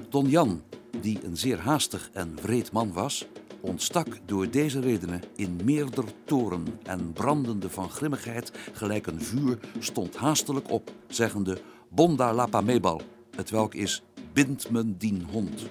Don 0.08 0.28
Jan, 0.28 0.62
die 1.00 1.24
een 1.24 1.36
zeer 1.36 1.58
haastig 1.58 2.10
en 2.12 2.36
wreed 2.42 2.72
man 2.72 2.92
was, 2.92 3.26
ontstak 3.60 4.18
door 4.24 4.50
deze 4.50 4.80
redenen 4.80 5.22
in 5.36 5.60
meerder 5.64 6.04
toren 6.24 6.64
en 6.82 7.12
brandende 7.12 7.70
van 7.70 7.90
grimmigheid 7.90 8.52
gelijk 8.72 9.06
een 9.06 9.22
vuur 9.22 9.58
stond 9.78 10.16
haastelijk 10.16 10.70
op, 10.70 10.90
zeggende 11.06 11.60
Bonda 11.88 12.34
lapa 12.34 12.60
mebal, 12.60 13.00
het 13.36 13.50
welk 13.50 13.74
is 13.74 14.02
bind 14.32 14.70
men 14.70 14.94
dien 14.98 15.26
hond. 15.30 15.66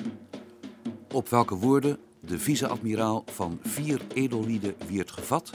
Op 1.14 1.30
welke 1.30 1.56
woorden 1.56 1.98
de 2.20 2.40
vice-admiraal 2.40 3.24
van 3.26 3.60
vier 3.62 4.02
edellieden 4.14 4.76
wierd 4.88 5.12
gevat, 5.12 5.52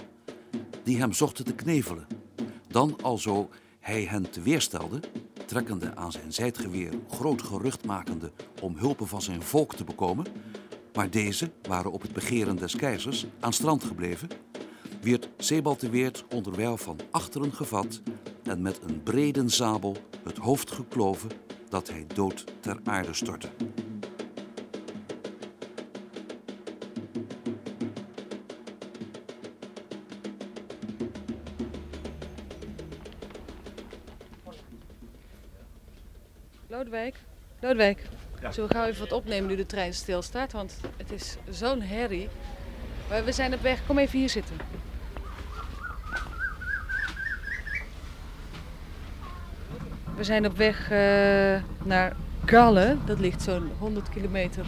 die 0.83 0.99
hem 0.99 1.12
zochten 1.12 1.45
te 1.45 1.54
knevelen. 1.54 2.07
Dan 2.69 3.02
alzo 3.02 3.49
hij 3.81 4.04
hen 4.04 4.31
te 4.31 4.40
weerstelde, 4.40 5.00
trekkende 5.47 5.97
aan 5.97 6.12
zijn 6.12 6.33
zijdgeweer 6.33 6.92
groot 7.09 7.42
gerucht 7.42 7.85
makende 7.85 8.33
om 8.61 8.76
hulpen 8.76 9.09
van 9.09 9.23
zijn 9.23 9.42
volk 9.42 9.75
te 9.75 9.85
bekomen, 9.85 10.26
maar 10.95 11.11
deze 11.11 11.50
waren 11.69 11.92
op 11.92 12.02
het 12.02 12.12
begeren 12.12 12.57
des 12.57 12.76
keizers 12.76 13.26
aan 13.40 13.52
strand 13.52 13.85
gebleven, 13.85 14.28
werd 15.02 15.28
Sebald 15.37 15.81
de 15.81 15.90
Weert 15.90 16.25
onderwijl 16.35 16.76
van 16.76 16.99
achteren 17.11 17.52
gevat 17.52 18.00
en 18.42 18.62
met 18.62 18.81
een 18.87 19.02
brede 19.02 19.49
zabel 19.49 19.97
het 20.25 20.37
hoofd 20.37 20.71
gekloven 20.71 21.31
dat 21.69 21.88
hij 21.88 22.07
dood 22.14 22.45
ter 22.61 22.81
aarde 22.85 23.14
stortte. 23.14 23.49
Zullen 38.50 38.69
we 38.69 38.75
gauw 38.75 38.87
even 38.87 39.00
wat 39.00 39.12
opnemen 39.12 39.49
nu 39.49 39.57
de 39.57 39.67
trein 39.67 39.95
stilstaat? 39.95 40.52
Want 40.52 40.81
het 40.97 41.12
is 41.12 41.37
zo'n 41.50 41.81
herrie. 41.81 42.29
Maar 43.09 43.25
we 43.25 43.33
zijn 43.33 43.55
op 43.55 43.62
weg. 43.62 43.87
Kom 43.87 43.99
even 43.99 44.19
hier 44.19 44.29
zitten. 44.29 44.57
We 50.17 50.25
zijn 50.25 50.47
op 50.47 50.57
weg 50.57 50.91
eh, 50.91 51.62
naar 51.85 52.17
Galle. 52.45 52.97
Dat 53.05 53.19
ligt 53.19 53.43
zo'n 53.43 53.71
100 53.79 54.09
kilometer, 54.09 54.67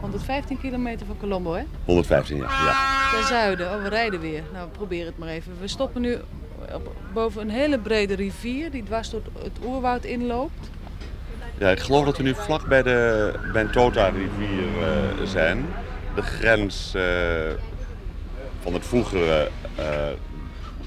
115 0.00 0.60
kilometer 0.60 1.06
van 1.06 1.16
Colombo, 1.18 1.52
hè? 1.52 1.64
115 1.84 2.36
jaar, 2.36 2.64
ja. 2.64 3.10
Ten 3.10 3.26
zuiden. 3.28 3.74
Oh, 3.74 3.82
we 3.82 3.88
rijden 3.88 4.20
weer. 4.20 4.42
Nou, 4.52 4.66
we 4.66 4.76
proberen 4.76 5.06
het 5.06 5.18
maar 5.18 5.28
even. 5.28 5.52
We 5.60 5.68
stoppen 5.68 6.00
nu 6.00 6.18
op, 6.74 6.94
boven 7.12 7.40
een 7.40 7.50
hele 7.50 7.78
brede 7.78 8.14
rivier 8.14 8.70
die 8.70 8.82
dwars 8.82 9.10
door 9.10 9.22
het 9.42 9.58
oerwoud 9.64 10.04
inloopt. 10.04 10.70
Ja, 11.62 11.70
ik 11.70 11.80
geloof 11.80 12.04
dat 12.04 12.16
we 12.16 12.22
nu 12.22 12.34
vlak 12.34 12.66
bij 12.66 12.82
de 12.82 13.32
Bentota-rivier 13.52 14.66
uh, 14.78 15.26
zijn. 15.26 15.66
De 16.14 16.22
grens 16.22 16.92
uh, 16.96 17.02
van 18.62 18.74
het 18.74 18.86
vroegere 18.86 19.48
uh, 19.78 19.84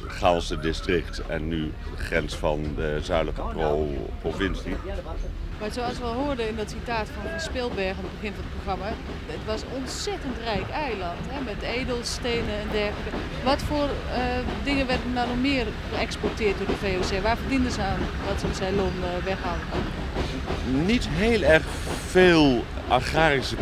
Gaalse 0.08 0.60
district 0.60 1.22
en 1.28 1.48
nu 1.48 1.72
de 1.98 2.04
grens 2.04 2.36
van 2.36 2.74
de 2.76 3.00
zuidelijke 3.02 3.42
pro 3.42 3.88
provincie. 4.22 4.76
Maar 5.60 5.72
zoals 5.72 5.98
we 6.00 6.06
hoorden 6.06 6.48
in 6.48 6.56
dat 6.56 6.70
citaat 6.70 7.08
van 7.08 7.30
Van 7.30 7.40
Speelberg 7.40 7.98
aan 7.98 8.04
het 8.04 8.20
begin 8.20 8.34
van 8.34 8.44
het 8.44 8.54
programma, 8.54 8.88
het 9.28 9.46
was 9.46 9.62
een 9.62 9.82
ontzettend 9.82 10.38
rijk 10.44 10.70
eiland 10.70 11.20
hè, 11.28 11.42
met 11.44 11.62
edelstenen 11.62 12.56
en 12.62 12.68
dergelijke. 12.72 13.18
Wat 13.44 13.62
voor 13.62 13.90
dingen 14.64 14.88
werden 14.88 15.14
nou 15.14 15.28
nog 15.28 15.42
meer 15.42 15.66
geëxporteerd 15.94 16.58
door 16.58 16.68
de 16.68 16.76
VOC? 16.76 17.22
Waar 17.22 17.38
verdienden 17.38 17.72
ze 17.72 17.82
aan 17.82 18.00
dat 18.28 18.40
ze 18.40 18.48
Ceylon 18.54 18.94
uh, 19.00 19.26
weghalen? 19.26 20.05
Niet 20.86 21.08
heel 21.10 21.42
erg 21.42 21.64
veel 22.10 22.64
agrarische 22.88 23.56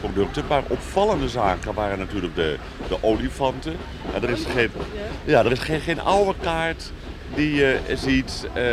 producten, 0.00 0.44
maar 0.48 0.62
opvallende 0.68 1.28
zaken 1.28 1.74
waren 1.74 1.98
natuurlijk 1.98 2.34
de, 2.34 2.56
de 2.88 2.96
olifanten. 3.00 3.76
Ja, 4.12 4.22
er 4.22 4.30
is 4.30 4.44
geen, 4.54 4.70
ja, 5.24 5.44
er 5.44 5.52
is 5.52 5.58
geen, 5.58 5.80
geen 5.80 6.00
oude 6.00 6.34
kaart 6.40 6.92
die 7.34 7.54
je 7.54 7.78
ziet, 7.94 8.48
uh, 8.56 8.64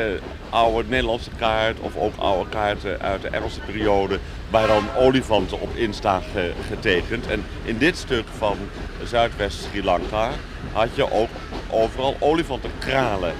oude 0.49 0.89
Nederlandse 0.89 1.29
kaart 1.37 1.79
of 1.79 1.95
ook 1.97 2.13
oude 2.17 2.49
kaarten 2.49 3.01
uit 3.01 3.21
de 3.21 3.27
Engelse 3.27 3.59
periode, 3.59 4.19
waar 4.49 4.67
dan 4.67 4.83
olifanten 4.97 5.61
op 5.61 5.75
in 5.75 5.93
staan 5.93 6.21
getekend. 6.67 7.27
En 7.27 7.43
in 7.63 7.77
dit 7.77 7.97
stuk 7.97 8.25
van 8.37 8.57
Zuidwest 9.03 9.63
Sri 9.63 9.83
Lanka 9.83 10.29
had 10.71 10.89
je 10.95 11.11
ook 11.11 11.29
overal 11.69 12.15
olifantenkralen. 12.19 13.33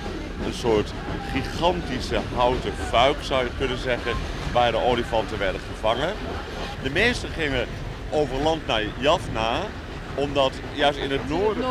Een 0.46 0.54
soort 0.54 0.94
gigantische 1.32 2.20
houten 2.36 2.74
fuik 2.90 3.18
zou 3.22 3.44
je 3.44 3.50
kunnen 3.58 3.78
zeggen, 3.78 4.12
waar 4.54 4.72
de 4.72 4.84
olifanten 4.84 5.40
werden 5.40 5.62
gevangen. 5.74 6.14
De 6.84 6.90
meeste 6.90 7.28
gingen 7.28 7.68
over 8.10 8.42
land 8.42 8.68
naar 8.68 8.84
Jaffna, 8.98 9.60
omdat 10.16 10.52
juist 10.74 11.00
in 11.00 11.12
het 11.12 11.30
noorden, 11.30 11.66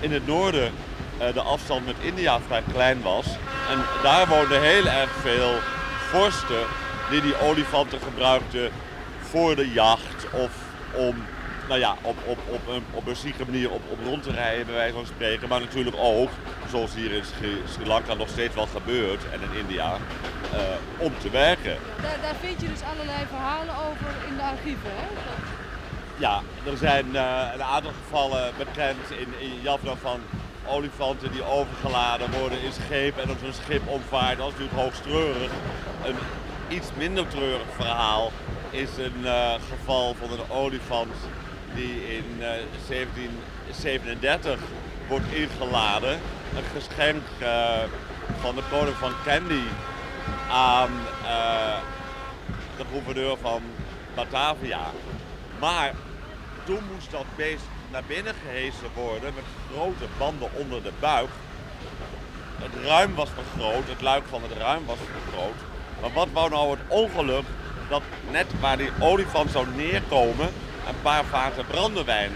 in 0.00 0.12
het 0.12 0.26
noorden 0.26 0.72
uh, 1.20 1.34
de 1.34 1.40
afstand 1.40 1.86
met 1.86 1.96
India 2.00 2.40
vrij 2.40 2.62
klein 2.72 3.02
was. 3.02 3.26
En 3.70 3.78
daar 4.02 4.28
woonden 4.28 4.62
heel 4.62 4.86
erg 4.86 5.10
veel 5.10 5.52
vorsten 6.10 6.66
die 7.10 7.20
die 7.20 7.40
olifanten 7.40 8.00
gebruikten 8.00 8.70
voor 9.20 9.56
de 9.56 9.70
jacht 9.72 10.26
of 10.32 10.50
om 10.94 11.14
nou 11.70 11.82
ja, 11.82 11.96
op, 12.02 12.16
op, 12.26 12.38
op, 12.48 12.68
een, 12.68 12.84
op 12.92 13.06
een 13.06 13.16
zieke 13.16 13.44
manier 13.44 13.70
op, 13.70 13.82
op 13.90 13.98
rond 14.04 14.22
te 14.22 14.30
rijden, 14.30 14.66
bij 14.66 14.74
wijze 14.74 14.94
van 14.94 15.06
spreken. 15.06 15.48
Maar 15.48 15.60
natuurlijk 15.60 15.96
ook, 15.98 16.30
zoals 16.70 16.94
hier 16.94 17.12
in 17.12 17.22
Sri, 17.66 17.86
Lanka 17.86 18.14
nog 18.14 18.28
steeds 18.28 18.54
wel 18.54 18.66
gebeurt 18.66 19.22
en 19.32 19.40
in 19.42 19.58
India, 19.58 19.96
uh, 20.54 20.60
om 20.98 21.12
te 21.18 21.30
werken. 21.30 21.76
Daar, 22.02 22.16
daar, 22.22 22.34
vind 22.40 22.60
je 22.60 22.68
dus 22.68 22.82
allerlei 22.82 23.26
verhalen 23.28 23.74
over 23.74 24.10
in 24.28 24.36
de 24.36 24.42
archieven, 24.42 24.90
hè? 24.90 25.06
Ja, 26.16 26.42
er 26.64 26.76
zijn 26.76 27.06
uh, 27.12 27.48
een 27.54 27.62
aantal 27.62 27.92
gevallen 28.02 28.52
bekend 28.58 29.10
in, 29.10 29.28
in 29.38 29.60
Jaffna 29.62 29.94
van 29.96 30.20
olifanten 30.66 31.32
die 31.32 31.44
overgeladen 31.44 32.30
worden 32.40 32.62
in 32.62 32.72
schepen 32.72 33.22
en 33.22 33.30
op 33.30 33.38
zo'n 33.42 33.62
schip 33.62 33.88
omvaart. 33.88 34.38
Dat 34.38 34.46
is 34.46 34.52
natuurlijk 34.52 34.80
hoogst 34.80 35.02
treurig. 35.02 35.50
Een 36.04 36.16
iets 36.68 36.88
minder 36.96 37.28
treurig 37.28 37.66
verhaal 37.76 38.32
is 38.70 38.90
een 38.98 39.20
uh, 39.22 39.54
geval 39.70 40.14
van 40.14 40.30
een 40.30 40.50
olifant 40.50 41.14
die 41.74 42.16
in 42.16 42.24
uh, 42.38 42.46
1737 42.88 44.58
wordt 45.08 45.32
ingeladen. 45.32 46.20
Een 46.56 46.80
geschenk 46.80 47.22
uh, 47.42 47.78
van 48.40 48.54
de 48.54 48.62
koning 48.70 48.96
van 48.96 49.12
Candy 49.24 49.62
aan 50.50 50.90
uh, 51.22 51.76
de 52.76 52.84
gouverneur 52.92 53.36
van 53.40 53.62
Batavia. 54.14 54.90
Maar 55.58 55.92
toen 56.64 56.82
moest 56.92 57.10
dat 57.10 57.24
beest 57.36 57.64
naar 57.90 58.04
binnen 58.06 58.34
gehesen 58.46 58.88
worden 58.94 59.32
met 59.34 59.44
grote 59.72 60.04
banden 60.18 60.48
onder 60.54 60.82
de 60.82 60.92
buik. 61.00 61.28
Het 62.58 62.84
ruim 62.84 63.14
was 63.14 63.28
vergroot, 63.34 63.88
het 63.88 64.00
luik 64.00 64.24
van 64.28 64.42
het 64.42 64.58
ruim 64.58 64.86
was 64.86 64.98
vergroot. 64.98 65.60
Maar 66.00 66.12
wat 66.12 66.28
wou 66.32 66.50
nou 66.50 66.70
het 66.70 66.80
ongeluk 66.88 67.44
dat 67.88 68.02
net 68.30 68.46
waar 68.60 68.76
die 68.76 68.90
olifant 69.00 69.50
zou 69.50 69.66
neerkomen, 69.76 70.48
een 70.90 71.02
paar 71.02 71.24
vaten 71.24 71.66
brandewijn 71.66 72.32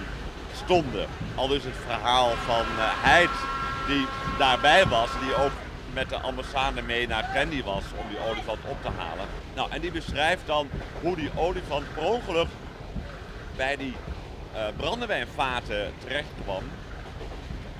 stonden. 0.65 1.07
Al 1.35 1.49
dus 1.49 1.63
het 1.63 1.77
verhaal 1.87 2.31
van 2.31 2.67
uh, 2.77 2.85
Heid 3.03 3.31
die 3.87 4.07
daarbij 4.39 4.87
was, 4.87 5.09
die 5.21 5.35
ook 5.35 5.53
met 5.93 6.09
de 6.09 6.21
ambassade 6.21 6.83
mee 6.83 7.07
naar 7.07 7.31
Candy 7.35 7.63
was 7.63 7.83
om 7.97 8.09
die 8.09 8.19
olifant 8.19 8.59
op 8.65 8.83
te 8.83 8.89
halen. 8.97 9.27
Nou, 9.55 9.71
en 9.71 9.81
die 9.81 9.91
beschrijft 9.91 10.47
dan 10.47 10.69
hoe 11.01 11.17
die 11.17 11.31
olifant 11.35 11.95
per 11.95 12.03
ongeluk 12.03 12.49
bij 13.57 13.77
die 13.77 13.95
uh, 14.55 14.61
brandewijnvaten 14.77 15.93
terecht 15.99 16.29
kwam. 16.43 16.63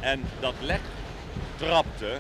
En 0.01 0.25
dat 0.41 0.55
lek 0.61 0.81
trapte. 1.57 2.19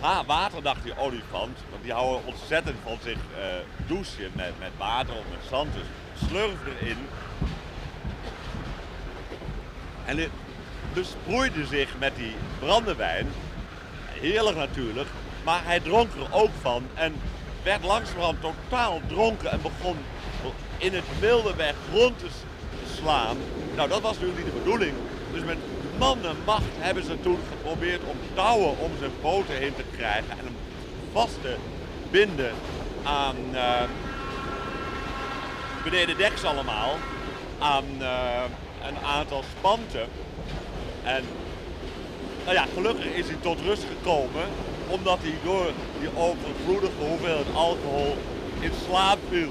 Ha, 0.00 0.24
water 0.24 0.62
dacht 0.62 0.82
die 0.82 0.98
olifant, 0.98 1.58
want 1.70 1.82
die 1.82 1.92
houden 1.92 2.26
ontzettend 2.26 2.76
van 2.84 2.98
zich 3.02 3.16
uh, 3.16 3.44
douchen 3.86 4.30
met, 4.32 4.52
met 4.58 4.70
water 4.76 5.14
of 5.14 5.24
met 5.30 5.48
zand. 5.48 5.72
Dus 5.72 6.28
slurfde 6.28 6.70
erin. 6.80 7.08
En 10.04 10.18
het 10.18 10.30
besproeide 10.94 11.66
zich 11.66 11.88
met 11.98 12.16
die 12.16 12.34
brandewijn. 12.58 13.28
Heerlijk 14.20 14.56
natuurlijk, 14.56 15.08
maar 15.44 15.60
hij 15.64 15.80
dronk 15.80 16.10
er 16.12 16.34
ook 16.34 16.50
van 16.60 16.82
en 16.94 17.14
werd 17.62 17.84
langzamerhand 17.84 18.38
totaal 18.40 19.00
dronken 19.06 19.50
en 19.50 19.62
begon 19.62 19.96
in 20.78 20.94
het 20.94 21.04
wilde 21.20 21.54
weg 21.56 21.74
rond 21.92 22.18
te 22.18 22.26
slaan. 22.96 23.36
Nou, 23.76 23.88
dat 23.88 24.00
was 24.00 24.12
natuurlijk 24.12 24.44
niet 24.44 24.52
de 24.52 24.58
bedoeling. 24.58 24.92
Dus 25.32 25.42
met 25.44 25.58
man 25.98 26.24
en 26.24 26.36
macht 26.44 26.64
hebben 26.78 27.04
ze 27.04 27.20
toen 27.20 27.38
geprobeerd 27.48 28.00
om 28.04 28.16
touwen 28.34 28.78
om 28.78 28.90
zijn 28.98 29.10
poten 29.20 29.56
heen 29.56 29.74
te 29.74 29.84
krijgen 29.96 30.30
en 30.30 30.44
hem 30.44 30.56
vast 31.12 31.42
te 31.42 31.56
binden 32.10 32.52
aan 33.02 33.36
uh, 33.52 33.82
beneden 35.84 36.16
deks 36.16 36.44
allemaal, 36.44 36.96
aan 37.58 37.84
uh, 38.00 38.42
een 38.88 38.98
aantal 39.04 39.42
spanten. 39.58 40.06
En 41.02 41.22
nou 42.44 42.54
ja, 42.54 42.66
gelukkig 42.74 43.04
is 43.04 43.26
hij 43.26 43.36
tot 43.40 43.60
rust 43.60 43.84
gekomen, 43.84 44.44
omdat 44.88 45.18
hij 45.20 45.34
door 45.44 45.70
die 46.00 46.16
overvloedige 46.16 47.04
hoeveelheid 47.08 47.54
alcohol 47.54 48.16
in 48.60 48.70
slaap 48.86 49.18
viel. 49.28 49.50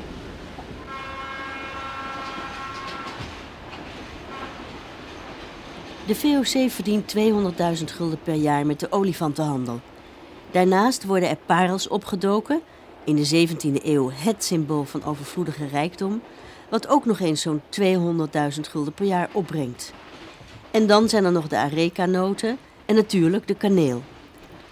De 6.06 6.16
VOC 6.16 6.72
verdient 6.72 7.16
200.000 7.80 7.84
gulden 7.86 8.20
per 8.24 8.34
jaar 8.34 8.66
met 8.66 8.80
de 8.80 8.92
olifantenhandel. 8.92 9.80
Daarnaast 10.52 11.06
worden 11.06 11.30
er 11.30 11.38
parels 11.46 11.88
opgedoken, 11.88 12.62
in 13.04 13.16
de 13.16 13.48
17e 13.48 13.86
eeuw 13.86 14.12
het 14.14 14.44
symbool 14.44 14.84
van 14.84 15.04
overvloedige 15.04 15.68
rijkdom, 15.68 16.22
wat 16.72 16.88
ook 16.88 17.06
nog 17.06 17.20
eens 17.20 17.42
zo'n 17.42 17.62
200.000 17.80 18.60
gulden 18.62 18.94
per 18.94 19.06
jaar 19.06 19.30
opbrengt. 19.32 19.94
En 20.72 20.88
dan 20.88 21.10
zijn 21.10 21.26
er 21.26 21.32
nog 21.32 21.48
de 21.48 21.58
areca-noten 21.58 22.58
en 22.86 22.96
natuurlijk 22.96 23.48
de 23.48 23.56
kaneel. 23.56 24.04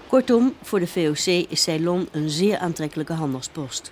Kortom, 0.08 0.54
voor 0.62 0.80
de 0.80 0.88
VOC 0.88 1.26
is 1.50 1.64
Ceylon 1.64 2.08
een 2.12 2.30
zeer 2.30 2.58
aantrekkelijke 2.58 3.14
handelspost. 3.14 3.92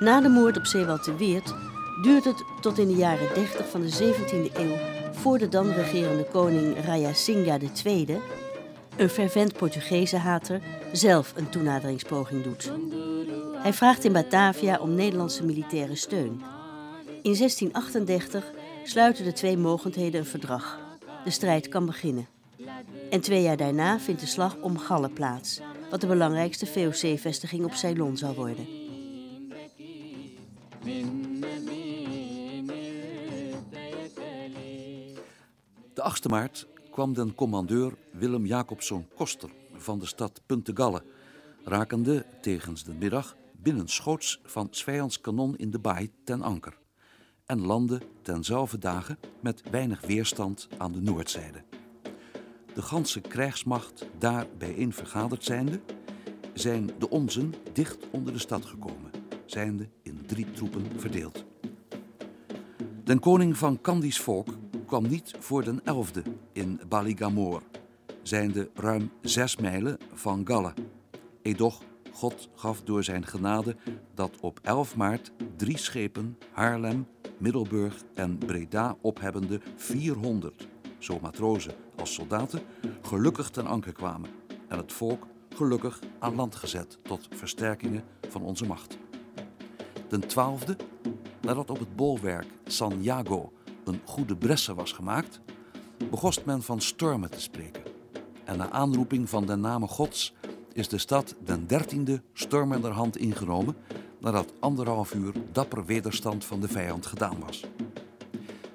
Na 0.00 0.20
de 0.20 0.28
moord 0.28 0.56
op 0.56 0.66
Zeewald 0.66 1.04
de 1.04 1.16
Weert 1.16 1.54
duurt 2.02 2.24
het 2.24 2.44
tot 2.60 2.78
in 2.78 2.88
de 2.88 2.94
jaren 2.94 3.34
30 3.34 3.70
van 3.70 3.80
de 3.80 3.90
17e 3.90 4.56
eeuw 4.56 4.76
voor 5.12 5.38
de 5.38 5.48
dan 5.48 5.70
regerende 5.70 6.24
koning 6.24 6.84
Raya 6.84 7.12
Singha 7.12 7.58
II, 7.84 8.20
een 8.96 9.08
fervent 9.08 9.52
Portugese 9.52 10.16
hater, 10.16 10.60
zelf 10.92 11.32
een 11.36 11.48
toenaderingspoging 11.48 12.42
doet. 12.42 12.72
Hij 13.62 13.72
vraagt 13.72 14.04
in 14.04 14.12
Batavia 14.12 14.78
om 14.78 14.94
Nederlandse 14.94 15.44
militaire 15.44 15.94
steun. 15.94 16.42
In 17.22 17.34
1638 17.36 18.50
sluiten 18.84 19.24
de 19.24 19.32
twee 19.32 19.56
mogendheden 19.56 20.20
een 20.20 20.26
verdrag. 20.26 20.78
De 21.24 21.30
strijd 21.30 21.68
kan 21.68 21.86
beginnen. 21.86 22.26
En 23.10 23.20
twee 23.20 23.42
jaar 23.42 23.56
daarna 23.56 24.00
vindt 24.00 24.20
de 24.20 24.26
slag 24.26 24.56
om 24.60 24.78
Galle 24.78 25.08
plaats, 25.08 25.60
wat 25.90 26.00
de 26.00 26.06
belangrijkste 26.06 26.66
VOC-vestiging 26.66 27.64
op 27.64 27.72
Ceylon 27.72 28.16
zal 28.16 28.34
worden. 28.34 28.66
De 35.94 36.02
8e 36.02 36.30
maart 36.30 36.66
kwam 36.94 37.12
den 37.12 37.34
commandeur 37.34 37.92
Willem 38.12 38.46
Jacobson 38.46 39.06
Koster 39.14 39.50
van 39.72 39.98
de 39.98 40.06
stad 40.06 40.40
Puntegalle, 40.46 41.02
rakende 41.64 42.26
tegens 42.40 42.84
de 42.84 42.92
middag 42.92 43.36
binnenschoots 43.52 44.40
van 44.44 44.68
's 44.70 44.82
vijands 44.82 45.20
kanon 45.20 45.56
in 45.56 45.70
de 45.70 45.78
baai 45.78 46.10
ten 46.24 46.42
anker 46.42 46.78
en 47.46 47.60
landde 47.66 48.00
tenzelfde 48.22 48.78
dagen 48.78 49.18
met 49.40 49.62
weinig 49.70 50.00
weerstand 50.00 50.68
aan 50.78 50.92
de 50.92 51.00
noordzijde. 51.00 51.62
De 52.74 52.82
ganse 52.82 53.20
krijgsmacht 53.20 54.06
daar 54.18 54.46
bijeen 54.58 54.92
vergaderd 54.92 55.44
zijnde, 55.44 55.80
zijn 56.52 56.90
de 56.98 57.10
onzen 57.10 57.54
dicht 57.72 58.10
onder 58.10 58.32
de 58.32 58.38
stad 58.38 58.64
gekomen, 58.64 59.10
zijnde 59.44 59.88
in 60.02 60.26
drie 60.26 60.50
troepen 60.50 61.00
verdeeld. 61.00 61.53
Den 63.04 63.20
koning 63.20 63.56
van 63.56 63.80
Candies 63.80 64.20
volk 64.20 64.48
kwam 64.86 65.08
niet 65.08 65.34
voor 65.38 65.64
den 65.64 65.80
elfde 65.84 66.22
in 66.52 66.80
Baligamor, 66.88 67.62
zijnde 68.22 68.70
ruim 68.74 69.10
zes 69.20 69.56
mijlen 69.56 69.98
van 70.14 70.46
Galle. 70.46 70.72
Edoch 71.42 71.82
God 72.12 72.48
gaf 72.54 72.82
door 72.82 73.04
zijn 73.04 73.26
genade 73.26 73.76
dat 74.14 74.40
op 74.40 74.60
11 74.62 74.96
maart 74.96 75.32
drie 75.56 75.78
schepen 75.78 76.38
Haarlem, 76.52 77.06
Middelburg 77.38 78.02
en 78.14 78.38
Breda 78.38 78.96
ophebbende 79.00 79.60
400, 79.76 80.68
zo 80.98 81.18
matrozen 81.22 81.74
als 81.96 82.14
soldaten, 82.14 82.60
gelukkig 83.02 83.50
ten 83.50 83.66
anker 83.66 83.92
kwamen 83.92 84.30
en 84.68 84.78
het 84.78 84.92
volk 84.92 85.26
gelukkig 85.54 85.98
aan 86.18 86.34
land 86.34 86.54
gezet 86.54 86.98
tot 87.02 87.28
versterkingen 87.30 88.04
van 88.28 88.42
onze 88.42 88.66
macht. 88.66 88.98
Den 90.08 90.20
twaalfde, 90.20 90.76
nadat 91.44 91.70
op 91.70 91.78
het 91.78 91.96
bolwerk 91.96 92.46
San 92.66 93.02
Jago 93.02 93.52
een 93.84 94.00
goede 94.04 94.36
bresse 94.36 94.74
was 94.74 94.92
gemaakt, 94.92 95.40
begost 96.10 96.44
men 96.44 96.62
van 96.62 96.80
stormen 96.80 97.30
te 97.30 97.40
spreken. 97.40 97.82
En 98.44 98.56
na 98.56 98.70
aanroeping 98.70 99.28
van 99.28 99.46
de 99.46 99.56
namen 99.56 99.88
Gods 99.88 100.34
is 100.72 100.88
de 100.88 100.98
stad 100.98 101.34
den 101.44 101.66
dertiende 101.66 102.22
stormenderhand 102.32 103.16
ingenomen 103.16 103.76
nadat 104.20 104.52
anderhalf 104.60 105.14
uur 105.14 105.32
dapper 105.52 105.84
wederstand 105.84 106.44
van 106.44 106.60
de 106.60 106.68
vijand 106.68 107.06
gedaan 107.06 107.40
was. 107.40 107.64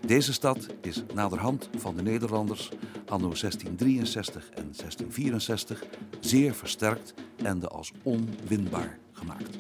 Deze 0.06 0.34
stad 0.34 0.68
is 0.82 1.04
naderhand 1.14 1.70
van 1.78 1.96
de 1.96 2.02
Nederlanders 2.02 2.70
anno 3.06 3.28
1663 3.28 4.50
en 4.50 4.72
1664 4.78 5.84
zeer 6.20 6.54
versterkt 6.54 7.14
en 7.44 7.60
de 7.60 7.68
als 7.68 7.92
onwinbaar 8.04 9.00
gemaakt. 9.12 9.58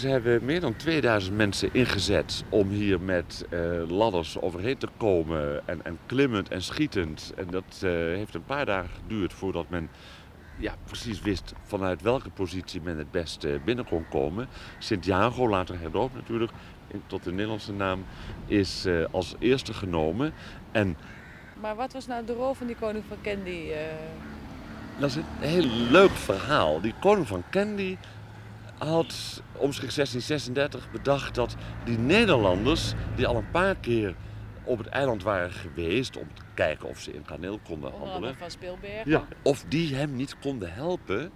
Ze 0.00 0.08
hebben 0.08 0.44
meer 0.44 0.60
dan 0.60 0.76
2000 0.76 1.36
mensen 1.36 1.68
ingezet 1.72 2.44
om 2.48 2.68
hier 2.68 3.00
met 3.00 3.46
uh, 3.50 3.60
ladders 3.88 4.40
overheen 4.40 4.78
te 4.78 4.88
komen. 4.96 5.68
En, 5.68 5.84
en, 5.84 5.98
klimmend 6.06 6.48
en 6.48 6.62
schietend. 6.62 7.32
En 7.36 7.46
dat 7.50 7.80
uh, 7.84 7.90
heeft 7.90 8.34
een 8.34 8.44
paar 8.44 8.66
dagen 8.66 8.90
geduurd 9.02 9.32
voordat 9.32 9.68
men 9.68 9.90
ja, 10.56 10.74
precies 10.84 11.20
wist 11.20 11.52
vanuit 11.62 12.02
welke 12.02 12.30
positie 12.30 12.80
men 12.80 12.98
het 12.98 13.10
beste 13.10 13.60
binnen 13.64 13.84
kon 13.84 14.04
komen. 14.10 14.48
Sint-Jago, 14.78 15.48
later 15.48 15.78
herdoopt 15.78 16.14
natuurlijk, 16.14 16.52
tot 17.06 17.24
de 17.24 17.32
Nederlandse 17.32 17.72
naam, 17.72 18.04
is 18.46 18.86
uh, 18.86 19.04
als 19.10 19.34
eerste 19.38 19.74
genomen. 19.74 20.32
En, 20.72 20.96
maar 21.60 21.76
wat 21.76 21.92
was 21.92 22.06
nou 22.06 22.24
de 22.24 22.32
rol 22.32 22.54
van 22.54 22.66
die 22.66 22.76
koning 22.76 23.04
van 23.08 23.16
Candy? 23.22 23.72
Dat 24.98 25.10
is 25.10 25.16
een 25.16 25.24
heel 25.38 25.66
leuk 25.90 26.10
verhaal. 26.10 26.80
Die 26.80 26.94
koning 27.00 27.26
van 27.26 27.42
Candy 27.50 27.96
had 28.80 29.42
omstreeks 29.56 29.94
1636 29.94 30.90
bedacht 30.90 31.34
dat 31.34 31.56
die 31.84 31.98
Nederlanders, 31.98 32.92
die 33.16 33.26
al 33.26 33.36
een 33.36 33.50
paar 33.50 33.76
keer 33.76 34.14
op 34.64 34.78
het 34.78 34.86
eiland 34.86 35.22
waren 35.22 35.52
geweest 35.52 36.16
om 36.16 36.34
te 36.34 36.42
kijken 36.54 36.88
of 36.88 37.00
ze 37.00 37.12
in 37.12 37.22
kaneel 37.22 37.58
konden 37.58 37.92
handelen, 37.92 38.36
van. 38.36 38.78
Ja, 39.04 39.26
of 39.42 39.64
die 39.68 39.94
hem 39.94 40.16
niet 40.16 40.38
konden 40.38 40.72
helpen 40.72 41.30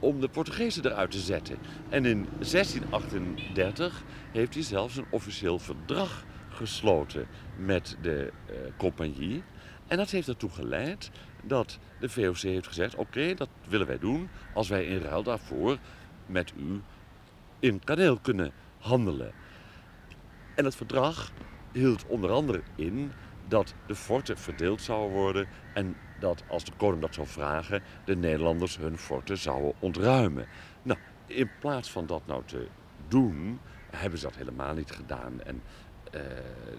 om 0.00 0.20
de 0.20 0.28
Portugezen 0.28 0.86
eruit 0.86 1.10
te 1.10 1.18
zetten. 1.18 1.58
En 1.88 2.04
in 2.04 2.28
1638 2.38 4.02
heeft 4.32 4.54
hij 4.54 4.62
zelfs 4.62 4.96
een 4.96 5.06
officieel 5.10 5.58
verdrag 5.58 6.24
gesloten 6.48 7.26
met 7.56 7.96
de 8.02 8.32
uh, 8.50 8.56
compagnie. 8.76 9.42
En 9.86 9.96
dat 9.96 10.10
heeft 10.10 10.28
ertoe 10.28 10.50
geleid 10.50 11.10
dat 11.42 11.78
de 12.00 12.08
VOC 12.08 12.36
heeft 12.36 12.66
gezegd: 12.66 12.94
oké, 12.94 13.34
dat 13.34 13.48
willen 13.68 13.86
wij 13.86 13.98
doen 13.98 14.28
als 14.54 14.68
wij 14.68 14.84
in 14.84 14.98
ruil 14.98 15.22
daarvoor 15.22 15.78
met 16.26 16.52
u 16.56 16.80
in 17.58 17.84
kaneel 17.84 18.18
kunnen 18.18 18.52
handelen. 18.78 19.32
En 20.54 20.64
het 20.64 20.74
verdrag 20.74 21.32
hield 21.72 22.06
onder 22.06 22.30
andere 22.30 22.62
in 22.74 23.12
dat 23.48 23.74
de 23.86 23.94
forten 23.94 24.38
verdeeld 24.38 24.80
zouden 24.80 25.16
worden 25.16 25.46
en 25.74 25.96
dat 26.18 26.42
als 26.48 26.64
de 26.64 26.72
koning 26.76 27.02
dat 27.02 27.14
zou 27.14 27.26
vragen, 27.26 27.82
de 28.04 28.16
Nederlanders 28.16 28.76
hun 28.76 28.98
forten 28.98 29.38
zouden 29.38 29.72
ontruimen. 29.78 30.46
Nou, 30.82 30.98
in 31.26 31.50
plaats 31.58 31.90
van 31.90 32.06
dat 32.06 32.22
nou 32.26 32.42
te 32.44 32.66
doen, 33.08 33.60
hebben 33.90 34.18
ze 34.18 34.24
dat 34.24 34.36
helemaal 34.36 34.74
niet 34.74 34.90
gedaan. 34.90 35.42
En 35.42 35.62
uh, 36.14 36.20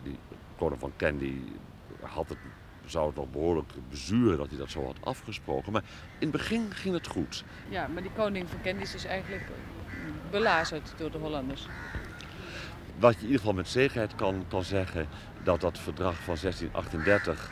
die 0.03 0.17
koning 0.57 0.79
van 0.79 0.93
Candy 0.97 1.35
had 2.01 2.29
het, 2.29 2.37
zou 2.85 3.07
het 3.07 3.15
nog 3.15 3.31
behoorlijk 3.31 3.71
bezuren 3.89 4.37
dat 4.37 4.49
hij 4.49 4.57
dat 4.57 4.69
zo 4.69 4.85
had 4.85 4.97
afgesproken. 5.03 5.71
Maar 5.71 5.83
in 6.19 6.27
het 6.27 6.31
begin 6.31 6.71
ging 6.71 6.93
het 6.93 7.07
goed. 7.07 7.43
Ja, 7.69 7.87
maar 7.87 8.01
die 8.01 8.11
koning 8.11 8.49
van 8.49 8.61
Candy 8.61 8.81
is 8.81 8.91
dus 8.91 9.05
eigenlijk 9.05 9.43
belazerd 10.31 10.93
door 10.97 11.11
de 11.11 11.17
Hollanders. 11.17 11.67
Wat 12.99 13.13
je 13.13 13.19
in 13.19 13.25
ieder 13.25 13.39
geval 13.39 13.53
met 13.53 13.67
zekerheid 13.67 14.15
kan, 14.15 14.45
kan 14.47 14.63
zeggen, 14.63 15.07
dat 15.43 15.61
dat 15.61 15.79
verdrag 15.79 16.15
van 16.15 16.37
1638 16.41 17.49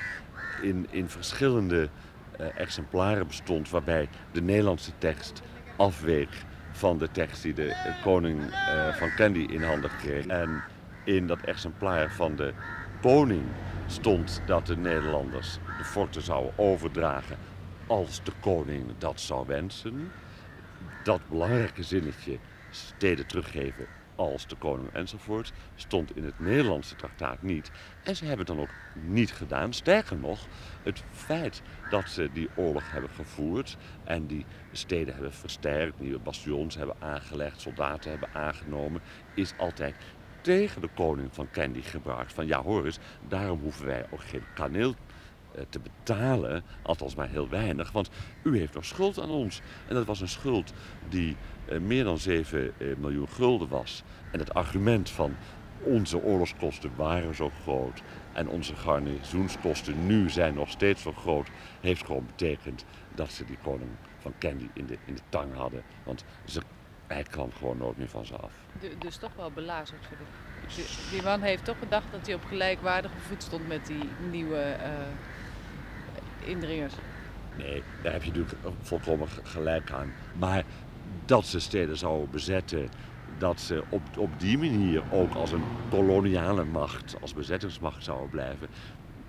in, 0.62 0.88
in 0.90 1.10
verschillende 1.10 1.90
uh, 2.40 2.60
exemplaren 2.60 3.28
bestond, 3.28 3.70
waarbij 3.70 4.10
de 4.32 4.42
Nederlandse 4.42 4.92
tekst 4.98 5.42
afweek 5.78 6.30
van 6.72 6.98
de 6.98 7.12
tekst 7.12 7.44
die 7.44 7.54
de 7.54 7.66
uh, 7.66 8.04
koning 8.04 8.42
uh, 8.42 8.94
van 8.94 9.10
Candy 9.16 9.40
in 9.50 9.64
handen 9.64 9.92
kreeg. 10.00 10.26
En 10.26 10.64
in 11.04 11.28
dat 11.28 11.42
exemplaar 11.42 12.12
van 12.12 12.36
de 12.36 12.54
koning 13.02 13.44
stond 13.92 14.42
dat 14.46 14.66
de 14.66 14.78
Nederlanders 14.78 15.58
de 15.78 15.84
forten 15.84 16.22
zouden 16.22 16.58
overdragen 16.58 17.38
als 17.88 18.24
de 18.24 18.32
koning 18.40 18.86
dat 18.98 19.22
zou 19.22 19.48
wensen. 19.48 20.12
Dat 21.04 21.22
belangrijke 21.30 21.84
zinnetje, 21.84 22.38
steden 22.70 23.28
teruggeven 23.28 23.88
als 24.16 24.48
de 24.48 24.56
koning 24.56 24.90
enzovoort, 24.94 25.54
stond 25.76 26.16
in 26.16 26.24
het 26.24 26.40
Nederlandse 26.40 26.96
traktaat 26.96 27.42
niet. 27.42 27.72
En 28.04 28.16
ze 28.16 28.26
hebben 28.26 28.46
het 28.46 28.56
dan 28.56 28.66
ook 28.66 28.74
niet 28.94 29.32
gedaan. 29.32 29.74
Sterker 29.74 30.18
nog, 30.18 30.48
het 30.84 31.04
feit 31.12 31.62
dat 31.90 32.10
ze 32.10 32.30
die 32.34 32.50
oorlog 32.56 32.92
hebben 32.92 33.10
gevoerd 33.10 33.78
en 34.04 34.26
die 34.26 34.46
steden 34.72 35.14
hebben 35.14 35.34
versterkt, 35.34 36.00
nieuwe 36.00 36.20
bastions 36.20 36.76
hebben 36.76 36.96
aangelegd, 37.00 37.62
soldaten 37.62 38.12
hebben 38.12 38.30
aangenomen, 38.34 39.02
is 39.34 39.54
altijd 39.58 39.96
tegen 40.42 40.82
de 40.82 40.90
koning 40.96 41.30
van 41.32 41.48
Candy 41.52 41.82
gebruikt. 41.82 42.34
Van 42.34 42.48
ja, 42.48 42.62
hoor 42.62 42.86
eens, 42.86 43.00
daarom 43.28 43.60
hoeven 43.60 43.86
wij 43.86 44.06
ook 44.12 44.24
geen 44.24 44.44
kaneel 44.54 44.96
eh, 45.56 45.62
te 45.70 45.80
betalen, 45.80 46.64
althans 46.82 47.16
maar 47.16 47.30
heel 47.30 47.50
weinig, 47.50 47.92
want 47.92 48.10
u 48.44 48.58
heeft 48.58 48.74
nog 48.74 48.86
schuld 48.86 49.20
aan 49.20 49.30
ons. 49.30 49.62
En 49.88 49.96
dat 49.96 50.06
was 50.06 50.22
een 50.22 50.28
schuld 50.28 50.74
die 51.10 51.36
eh, 51.66 51.80
meer 51.80 52.04
dan 52.04 52.18
7 52.18 52.74
eh, 52.78 52.88
miljoen 52.98 53.30
gulden 53.30 53.68
was. 53.68 54.04
En 54.32 54.40
het 54.40 54.54
argument 54.54 55.10
van 55.10 55.36
onze 55.84 56.24
oorlogskosten 56.24 56.92
waren 56.96 57.36
zo 57.36 57.52
groot 57.62 58.02
en 58.34 58.50
onze 58.50 58.76
garnizoenskosten 58.76 60.06
nu 60.08 60.30
zijn 60.30 60.54
nog 60.54 60.70
steeds 60.70 61.02
zo 61.02 61.12
groot, 61.12 61.48
heeft 61.82 62.06
gewoon 62.06 62.26
betekend 62.26 62.86
dat 63.16 63.32
ze 63.32 63.46
die 63.46 63.58
koning 63.64 63.90
van 64.18 64.34
Candy 64.40 64.68
in 64.74 64.86
de, 64.86 64.98
in 65.06 65.16
de 65.16 65.22
tang 65.30 65.56
hadden. 65.56 65.84
Want 66.04 66.24
ze, 66.46 66.62
hij 67.14 67.24
kwam 67.24 67.52
gewoon 67.52 67.78
nooit 67.78 67.98
meer 67.98 68.10
van 68.10 68.26
ze 68.26 68.36
af. 68.36 68.52
dus 69.00 69.18
toch 69.18 69.32
wel 69.36 69.52
belazerd 69.52 70.06
voor 70.08 70.18
die, 70.76 70.86
die 71.12 71.24
man 71.24 71.42
heeft 71.42 71.66
toch 71.66 71.78
gedacht 71.80 72.06
dat 72.12 72.26
hij 72.26 72.36
op 72.36 72.46
gelijkwaardige 72.46 73.18
voet 73.18 73.44
stond 73.44 73.68
met 73.68 73.86
die 73.86 74.10
nieuwe 74.30 74.76
uh, 74.80 76.50
indringers. 76.50 76.94
Nee, 77.58 77.84
daar 78.04 78.14
heb 78.14 78.24
je 78.24 78.32
natuurlijk 78.32 78.60
volkomen 78.82 79.28
gelijk 79.44 79.92
aan. 79.92 80.14
Maar 80.40 80.64
dat 81.26 81.46
ze 81.46 81.60
steden 81.60 81.98
zouden 81.98 82.30
bezetten, 82.30 82.90
dat 83.38 83.60
ze 83.60 83.84
op, 83.90 84.02
op 84.18 84.40
die 84.40 84.58
manier 84.58 85.04
ook 85.12 85.34
als 85.34 85.52
een 85.52 85.64
koloniale 85.90 86.64
macht, 86.64 87.16
als 87.22 87.34
bezettingsmacht 87.34 88.04
zouden 88.04 88.30
blijven. 88.30 88.68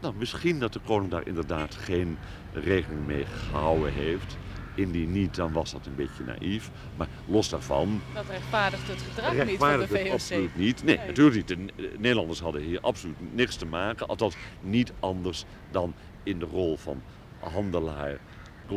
Nou, 0.00 0.14
misschien 0.14 0.58
dat 0.58 0.72
de 0.72 0.80
koning 0.84 1.10
daar 1.10 1.26
inderdaad 1.26 1.74
geen 1.74 2.18
rekening 2.52 3.06
mee 3.06 3.26
gehouden 3.26 3.92
heeft. 3.92 4.36
Indien 4.74 5.12
niet, 5.12 5.34
dan 5.34 5.52
was 5.52 5.72
dat 5.72 5.86
een 5.86 5.94
beetje 5.94 6.24
naïef. 6.24 6.70
Maar 6.96 7.08
los 7.26 7.48
daarvan... 7.48 8.00
Dat 8.14 8.28
rechtvaardigt 8.28 8.88
het 8.88 9.02
gedrag 9.02 9.46
niet 9.46 9.58
van 9.58 9.78
de 9.78 9.88
VOC. 9.88 10.12
absoluut 10.12 10.56
niet. 10.56 10.84
Nee, 10.84 10.96
natuurlijk 10.96 11.36
niet. 11.36 11.48
De 11.48 11.92
Nederlanders 11.98 12.40
hadden 12.40 12.62
hier 12.62 12.80
absoluut 12.80 13.34
niks 13.34 13.56
te 13.56 13.66
maken. 13.66 14.06
Althans, 14.06 14.36
niet 14.60 14.92
anders 15.00 15.44
dan 15.70 15.94
in 16.22 16.38
de 16.38 16.46
rol 16.46 16.76
van 16.76 17.02
handelaar 17.38 18.18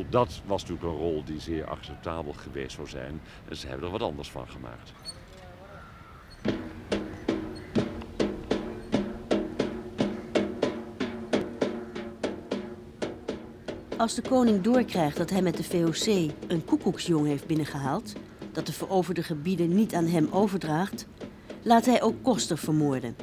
dat 0.09 0.41
was 0.45 0.61
natuurlijk 0.61 0.87
een 0.87 0.99
rol 0.99 1.23
die 1.23 1.39
zeer 1.39 1.65
acceptabel 1.65 2.33
geweest 2.33 2.75
zou 2.75 2.87
zijn. 2.87 3.21
En 3.49 3.55
ze 3.55 3.67
hebben 3.67 3.85
er 3.85 3.91
wat 3.91 4.01
anders 4.01 4.31
van 4.31 4.47
gemaakt. 4.47 4.93
Als 13.97 14.15
de 14.15 14.21
koning 14.21 14.61
doorkrijgt 14.61 15.17
dat 15.17 15.29
hij 15.29 15.41
met 15.41 15.57
de 15.57 15.63
VOC 15.63 16.31
een 16.47 16.65
koekoeksjong 16.65 17.27
heeft 17.27 17.47
binnengehaald, 17.47 18.13
dat 18.51 18.65
de 18.65 18.73
veroverde 18.73 19.23
gebieden 19.23 19.75
niet 19.75 19.93
aan 19.93 20.05
hem 20.05 20.27
overdraagt, 20.31 21.07
laat 21.61 21.85
hij 21.85 22.01
ook 22.01 22.23
Koster 22.23 22.57
vermoorden. 22.57 23.15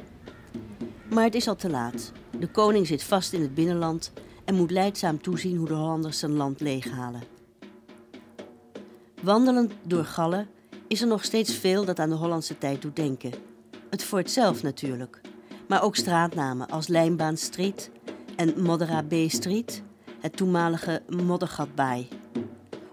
Maar 1.09 1.23
het 1.23 1.35
is 1.35 1.47
al 1.47 1.55
te 1.55 1.69
laat. 1.69 2.11
De 2.39 2.47
koning 2.47 2.87
zit 2.87 3.03
vast 3.03 3.33
in 3.33 3.41
het 3.41 3.53
binnenland 3.53 4.11
en 4.45 4.55
moet 4.55 4.71
leidzaam 4.71 5.21
toezien 5.21 5.57
hoe 5.57 5.67
de 5.67 5.73
Hollanders 5.73 6.19
zijn 6.19 6.33
land 6.33 6.61
leeghalen. 6.61 7.21
Wandelend 9.21 9.73
door 9.83 10.05
Gallen 10.05 10.47
is 10.87 11.01
er 11.01 11.07
nog 11.07 11.23
steeds 11.23 11.55
veel 11.55 11.85
dat 11.85 11.99
aan 11.99 12.09
de 12.09 12.15
Hollandse 12.15 12.57
tijd 12.57 12.81
doet 12.81 12.95
denken. 12.95 13.31
Het 13.89 14.03
fort 14.03 14.31
zelf 14.31 14.63
natuurlijk, 14.63 15.21
maar 15.67 15.83
ook 15.83 15.95
straatnamen 15.95 16.67
als 16.67 16.87
Lijnbaan 16.87 17.37
Street 17.37 17.89
en 18.35 18.63
Moddera 18.63 19.03
B 19.03 19.13
Street, 19.27 19.83
het 20.23 20.37
toenmalige 20.37 21.01
Moddergatbaai. 21.09 22.07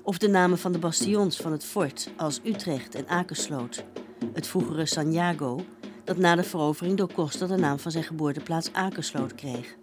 Of 0.02 0.18
de 0.18 0.28
namen 0.28 0.58
van 0.58 0.72
de 0.72 0.78
bastions 0.78 1.36
van 1.36 1.52
het 1.52 1.64
fort 1.64 2.10
als 2.16 2.40
Utrecht 2.44 2.94
en 2.94 3.08
Akersloot, 3.08 3.84
het 4.32 4.46
vroegere 4.46 4.86
Santiago, 4.86 5.64
dat 6.04 6.16
na 6.16 6.34
de 6.34 6.42
verovering 6.42 6.96
door 6.96 7.12
Costa 7.12 7.46
de 7.46 7.56
naam 7.56 7.78
van 7.78 7.90
zijn 7.90 8.04
geboorteplaats 8.04 8.72
Akersloot 8.72 9.34
kreeg. 9.34 9.76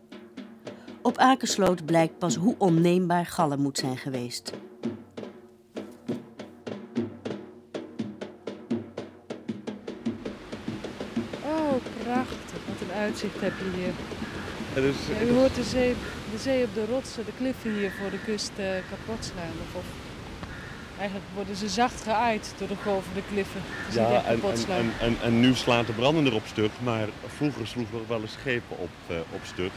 Op 1.02 1.18
Akersloot 1.18 1.86
blijkt 1.86 2.18
pas 2.18 2.36
hoe 2.36 2.56
onneembaar 2.58 3.26
Gallen 3.26 3.62
moet 3.62 3.78
zijn 3.78 3.98
geweest. 3.98 4.54
Oh, 11.44 11.76
prachtig. 12.04 12.60
Wat 12.68 12.82
een 12.82 12.96
uitzicht 12.96 13.42
heb 13.42 13.54
je 13.60 13.80
hier. 13.80 13.94
Dus, 14.84 14.96
ja, 15.08 15.26
u 15.26 15.38
hoort 15.38 15.56
de 15.56 15.64
zee, 15.64 15.96
de 16.32 16.38
zee 16.38 16.64
op 16.64 16.74
de 16.74 16.86
rotsen, 16.86 17.26
de 17.26 17.32
kliffen 17.38 17.74
hier 17.74 17.92
voor 18.00 18.10
de 18.10 18.20
kust 18.26 18.52
uh, 18.60 18.66
kapot 18.90 19.26
slaan. 19.26 19.58
Of, 19.74 19.84
eigenlijk 20.98 21.30
worden 21.34 21.56
ze 21.56 21.70
zacht 21.70 22.02
geaaid 22.04 22.54
door 22.58 22.68
de 22.68 22.76
golven, 22.84 23.14
de 23.14 23.24
kliffen. 23.30 23.62
ja, 23.92 24.24
en, 24.24 24.42
en, 24.68 24.92
en, 25.00 25.18
en, 25.22 25.40
nu 25.40 25.56
slaat 25.56 25.88
de 25.88 25.94
branden 25.94 26.26
erop 26.26 26.46
stuk, 26.46 26.72
maar 26.84 27.08
vroeger 27.26 27.68
sloegen 27.68 28.00
er 28.00 28.08
wel 28.08 28.22
eens 28.22 28.32
schepen 28.32 28.78
op, 28.78 28.90
uh, 29.08 29.18
op 29.32 29.42
stuk. 29.44 29.72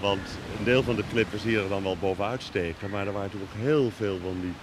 Want 0.00 0.28
een 0.58 0.64
deel 0.64 0.82
van 0.82 0.96
de 0.96 1.04
klippen 1.12 1.38
zie 1.38 1.50
je 1.50 1.62
er 1.62 1.68
dan 1.68 1.82
wel 1.82 1.96
bovenuit 1.96 2.42
steken. 2.42 2.90
Maar 2.90 3.06
er 3.06 3.12
waren 3.12 3.28
natuurlijk 3.28 3.52
ook 3.56 3.62
heel 3.62 3.90
veel 3.96 4.18
van 4.22 4.36
die 4.40 4.54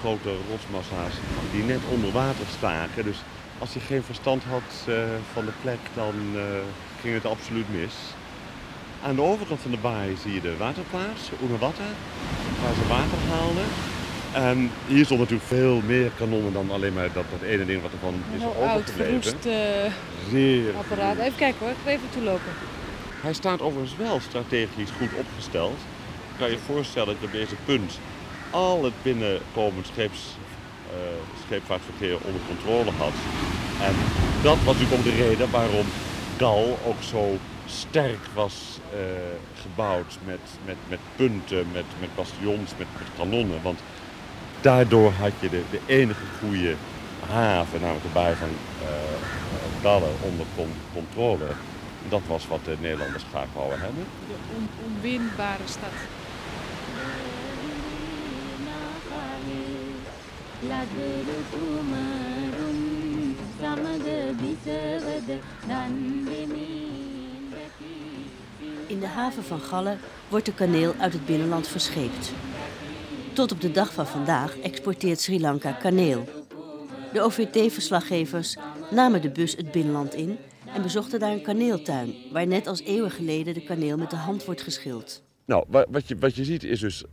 grote 0.00 0.30
rotsmassa's 0.50 1.14
die 1.52 1.62
net 1.62 1.80
onder 1.92 2.12
water 2.12 2.46
staken. 2.56 3.04
Dus 3.04 3.18
als 3.58 3.72
je 3.72 3.80
geen 3.80 4.02
verstand 4.02 4.42
had 4.44 4.86
uh, 4.88 4.96
van 5.32 5.44
de 5.44 5.52
plek, 5.62 5.78
dan 5.94 6.14
ging 7.00 7.14
het 7.14 7.26
absoluut 7.26 7.72
mis. 7.72 7.94
Aan 9.06 9.14
de 9.14 9.22
overkant 9.22 9.60
van 9.60 9.70
de 9.70 9.76
baai 9.76 10.16
zie 10.22 10.34
je 10.34 10.40
de 10.40 10.56
waterplaats, 10.56 11.30
Oenewatta, 11.42 11.88
waar 12.62 12.74
ze 12.74 12.88
water 12.88 13.18
haalden. 13.30 13.64
En 14.32 14.70
hier 14.86 15.04
stond 15.04 15.20
natuurlijk 15.20 15.48
veel 15.48 15.80
meer 15.86 16.10
kanonnen 16.16 16.52
dan 16.52 16.70
alleen 16.70 16.92
maar 16.92 17.12
dat, 17.12 17.24
dat 17.30 17.42
ene 17.42 17.64
ding 17.64 17.82
wat 17.82 17.92
ervan 17.92 18.14
is 18.36 18.44
overgebleven. 18.44 18.70
Oud, 18.70 18.90
verroest 18.90 19.46
uh, 19.46 19.92
Zeer 20.30 20.76
apparaat. 20.76 21.18
Even 21.18 21.36
kijken 21.36 21.58
hoor, 21.58 21.68
ik 21.68 21.76
ga 21.84 21.90
even 21.90 22.10
toelopen. 22.10 22.52
Hij 23.20 23.32
staat 23.32 23.62
overigens 23.62 23.96
wel 23.96 24.20
strategisch 24.20 24.90
goed 24.98 25.14
opgesteld. 25.18 25.78
Kan 26.38 26.50
je 26.50 26.58
voorstellen 26.58 27.06
dat 27.08 27.16
je 27.20 27.26
op 27.26 27.32
deze 27.32 27.56
punt 27.64 28.00
al 28.50 28.84
het 28.84 29.02
binnenkomend 29.02 29.86
scheeps, 29.86 30.20
uh, 30.90 30.96
scheepvaartverkeer 31.44 32.16
onder 32.26 32.40
controle 32.46 32.90
had. 32.98 33.16
En 33.88 33.94
dat 34.42 34.56
was 34.64 34.74
natuurlijk 34.78 34.92
ook 34.92 35.04
de 35.04 35.22
reden 35.24 35.50
waarom 35.50 35.86
Gal 36.38 36.78
ook 36.86 37.02
zo 37.02 37.38
sterk 37.66 38.26
was 38.34 38.78
eh, 38.92 38.98
gebouwd 39.60 40.18
met, 40.24 40.40
met, 40.64 40.76
met 40.88 40.98
punten, 41.16 41.66
met, 41.72 41.84
met 42.00 42.14
bastions, 42.14 42.70
met, 42.78 42.86
met 42.98 43.08
kanonnen. 43.16 43.62
Want 43.62 43.80
daardoor 44.60 45.12
had 45.12 45.32
je 45.40 45.48
de, 45.48 45.62
de 45.70 45.80
enige 45.86 46.24
goede 46.40 46.74
haven, 47.28 47.80
namelijk 47.80 48.04
de 48.04 48.12
baai 48.12 48.34
van 48.34 48.48
uh, 48.82 50.02
onder 50.20 50.46
controle. 50.92 51.46
Dat 52.08 52.20
was 52.26 52.46
wat 52.46 52.64
de 52.64 52.76
Nederlanders 52.80 53.24
graag 53.30 53.46
wouden 53.54 53.80
hebben. 53.80 54.04
De 54.28 54.34
on 54.56 55.68
stad. 55.68 55.90
In 68.86 69.00
de 69.00 69.06
haven 69.06 69.42
van 69.44 69.60
Galle 69.60 69.96
wordt 70.28 70.46
de 70.46 70.54
kaneel 70.54 70.94
uit 70.98 71.12
het 71.12 71.26
binnenland 71.26 71.68
verscheept. 71.68 72.32
Tot 73.32 73.52
op 73.52 73.60
de 73.60 73.70
dag 73.70 73.92
van 73.92 74.06
vandaag 74.06 74.58
exporteert 74.58 75.20
Sri 75.20 75.40
Lanka 75.40 75.72
kaneel. 75.72 76.24
De 77.12 77.20
OVT-verslaggevers 77.22 78.56
namen 78.90 79.22
de 79.22 79.30
bus 79.30 79.56
het 79.56 79.70
binnenland 79.70 80.14
in 80.14 80.36
en 80.74 80.82
bezochten 80.82 81.20
daar 81.20 81.32
een 81.32 81.42
kaneeltuin, 81.42 82.14
waar 82.32 82.46
net 82.46 82.66
als 82.66 82.80
eeuwen 82.82 83.10
geleden 83.10 83.54
de 83.54 83.64
kaneel 83.64 83.96
met 83.96 84.10
de 84.10 84.16
hand 84.16 84.44
wordt 84.44 84.62
geschild. 84.62 85.22
Nou, 85.46 85.64
wa- 85.68 85.86
wat 85.90 86.08
je, 86.08 86.16
wat 86.18 86.34
je 86.34 86.44
ziet 86.44 86.64
is 86.64 86.80
dus 86.80 87.04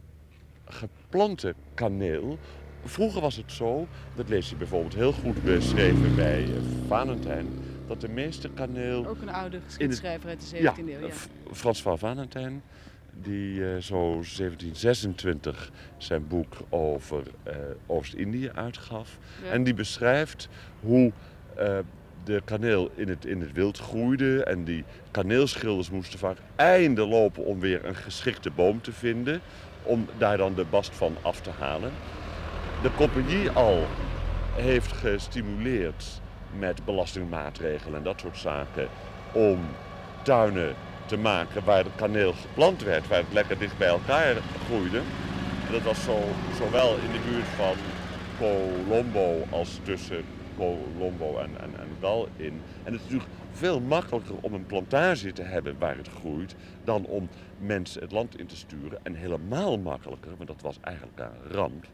geplante 0.66 1.54
kaneel. 1.74 2.38
Vroeger 2.86 3.22
was 3.22 3.36
het 3.36 3.52
zo, 3.52 3.88
dat 4.16 4.30
lees 4.30 4.50
je 4.50 4.56
bijvoorbeeld 4.56 4.94
heel 4.96 5.12
goed 5.14 5.44
beschreven 5.44 6.16
bij 6.16 6.44
eh, 6.44 6.50
Valentijn, 6.88 7.48
dat 7.88 8.02
de 8.02 8.10
meeste 8.10 8.50
kaneel 8.50 9.08
Ook 9.08 9.22
een 9.22 9.30
oude 9.30 9.60
geschiedschrijver 9.66 10.30
uit 10.30 10.50
de 10.50 10.58
17e 10.58 10.62
Ja, 10.62 10.74
eeuw. 10.78 11.08
Ja. 11.08 11.14
Frans 11.52 11.82
van 11.82 12.00
Valentijn, 12.00 12.64
die 13.22 13.74
eh, 13.74 13.82
zo 13.82 14.12
1726 14.12 15.72
zijn 15.98 16.28
boek 16.28 16.54
over 16.70 17.24
eh, 17.44 17.56
Oost-Indië 17.86 18.50
uitgaf. 18.54 19.18
Ja. 19.44 19.50
En 19.50 19.64
die 19.64 19.74
beschrijft 19.74 20.50
hoe 20.80 21.12
eh, 21.56 21.78
de 22.24 22.42
kaneel 22.46 22.90
in 22.96 23.08
het, 23.08 23.26
in 23.26 23.42
het 23.42 23.52
wild 23.52 23.78
groeide. 23.78 24.44
En 24.44 24.64
die 24.64 24.84
kaneelschilders 25.12 25.90
moesten 25.90 26.20
vaak 26.20 26.38
einden 26.56 27.08
lopen 27.08 27.46
om 27.46 27.60
weer 27.60 27.86
een 27.86 27.96
geschikte 27.96 28.52
boom 28.52 28.82
te 28.82 28.92
vinden. 28.92 29.42
Om 29.84 30.08
daar 30.18 30.38
dan 30.38 30.54
de 30.54 30.66
bast 30.70 30.96
van 30.96 31.16
af 31.22 31.42
te 31.42 31.50
halen. 31.60 31.92
De 32.82 32.94
compagnie 32.96 33.50
al 33.50 33.88
heeft 34.56 34.92
gestimuleerd 34.92 36.22
met 36.60 36.86
belastingmaatregelen 36.86 37.96
en 37.98 38.04
dat 38.04 38.20
soort 38.20 38.38
zaken 38.38 38.90
om 39.32 39.60
tuinen 40.22 40.76
te 41.06 41.18
maken 41.18 41.64
waar 41.64 41.84
het 41.84 41.96
kaneel 41.96 42.34
geplant 42.34 42.82
werd, 42.82 43.08
waar 43.08 43.22
het 43.22 43.34
lekker 43.34 43.58
dicht 43.58 43.78
bij 43.78 43.88
elkaar 43.88 44.42
groeide. 44.60 45.02
Dat 45.72 45.84
was 45.84 46.04
zo, 46.04 46.36
zowel 46.58 46.98
in 46.98 47.12
de 47.12 47.20
buurt 47.20 47.48
van 47.48 47.78
Colombo 48.36 49.46
als 49.50 49.80
tussen 49.84 50.26
Colombo 50.56 51.38
en, 51.38 51.62
en, 51.62 51.80
en 51.80 52.28
in. 52.36 52.64
En 52.84 52.94
het 52.94 53.02
is 53.02 53.02
natuurlijk 53.02 53.30
veel 53.52 53.82
makkelijker 53.82 54.38
om 54.38 54.54
een 54.54 54.66
plantage 54.66 55.32
te 55.32 55.42
hebben 55.42 55.78
waar 55.78 55.98
het 55.98 56.08
groeit 56.08 56.56
dan 56.84 57.06
om 57.06 57.30
mensen 57.58 58.02
het 58.02 58.12
land 58.12 58.38
in 58.38 58.48
te 58.48 58.58
sturen. 58.58 59.00
En 59.04 59.16
helemaal 59.16 59.78
makkelijker, 59.78 60.36
want 60.36 60.48
dat 60.48 60.62
was 60.62 60.78
eigenlijk 60.82 61.20
een 61.20 61.52
ramp, 61.52 61.86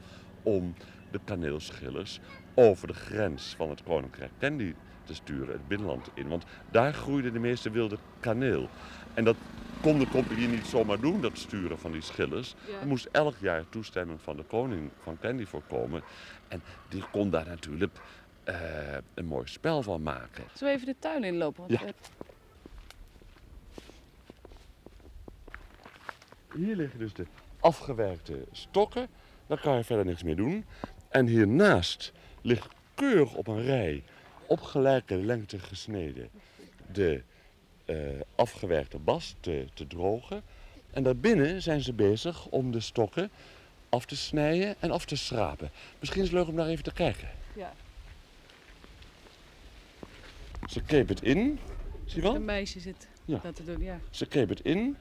om 0.43 0.74
de 1.10 1.19
kaneelschillers 1.24 2.19
over 2.60 2.88
de 2.88 2.93
grens 2.93 3.54
van 3.58 3.69
het 3.69 3.84
Koninkrijk 3.84 4.32
Candy 4.39 4.74
te 5.04 5.13
sturen, 5.13 5.54
het 5.54 5.67
binnenland 5.67 6.10
in. 6.13 6.28
Want 6.28 6.43
daar 6.72 6.93
groeide 6.93 7.32
de 7.32 7.39
meeste 7.39 7.69
wilde 7.69 7.98
kaneel. 8.19 8.69
En 9.13 9.24
dat 9.24 9.36
kon 9.82 10.00
de 10.00 10.08
compagnie 10.08 10.48
niet 10.48 10.65
zomaar 10.65 11.00
doen, 11.00 11.22
dat 11.22 11.38
sturen 11.38 11.80
van 11.80 11.91
die 11.91 12.02
schillers. 12.02 12.56
Ja. 12.67 12.80
Er 12.80 12.88
moest 12.88 13.08
elk 13.12 13.36
jaar 13.39 13.69
toestemming 13.69 14.22
van 14.22 14.38
de 14.38 14.43
koning 14.43 14.89
van 15.04 15.17
Candy 15.19 15.45
voorkomen. 15.45 16.02
En 16.48 16.62
die 16.89 17.04
kon 17.12 17.30
daar 17.30 17.48
natuurlijk 17.48 17.98
eh, 18.43 18.56
een 19.13 19.26
mooi 19.26 19.48
spel 19.48 19.82
van 19.84 20.02
maken. 20.02 20.43
Zullen 20.54 20.74
we 20.74 20.80
even 20.80 20.93
de 20.93 21.00
tuin 21.00 21.24
inlopen? 21.24 21.67
Want 21.67 21.80
Ja. 21.80 21.91
Hier 26.56 26.76
liggen 26.76 27.00
dus 27.00 27.13
de 27.13 27.26
afgewerkte 27.60 28.45
stokken. 28.52 29.08
Daar 29.48 29.60
kan 29.60 29.76
je 29.76 29.84
verder 29.84 30.06
niks 30.06 30.24
mee 30.24 30.36
doen. 30.36 30.65
En 31.10 31.28
hiernaast 31.28 32.13
ligt 32.41 32.67
keurig 32.95 33.34
op 33.34 33.47
een 33.47 33.62
rij, 33.63 34.04
op 34.45 34.62
gelijke 34.62 35.15
lengte 35.15 35.60
gesneden, 35.60 36.30
de 36.91 37.21
eh, 37.86 37.95
afgewerkte 38.36 38.97
bast 38.97 39.36
te, 39.39 39.65
te 39.73 39.88
drogen. 39.88 40.41
En 40.91 41.04
daarbinnen 41.04 41.62
zijn 41.62 41.82
ze 41.82 41.93
bezig 41.93 42.45
om 42.47 42.71
de 42.71 42.80
stokken 42.80 43.30
af 43.89 44.06
te 44.06 44.15
snijden 44.15 44.75
en 44.80 44.91
af 44.91 45.06
te 45.06 45.15
schrapen. 45.15 45.71
Misschien 45.99 46.21
is 46.21 46.28
het 46.30 46.38
leuk 46.38 46.47
om 46.47 46.56
daar 46.56 46.67
even 46.67 46.84
te 46.84 46.93
kijken. 46.93 47.30
ja, 47.56 47.73
Ze 50.69 50.82
keep 50.84 51.08
het 51.08 51.21
in, 51.21 51.60
zie 52.06 52.15
je 52.15 52.21
wel? 52.21 52.36
een 52.36 52.45
meisje 52.45 52.80
zit 52.80 53.08
Ja. 53.25 53.39
dat 53.43 53.56
te 53.56 53.63
doen. 53.63 53.82
Ja. 53.82 53.99
Ze 54.10 54.25
keep 54.25 54.49
het 54.49 54.60
in 54.62 54.97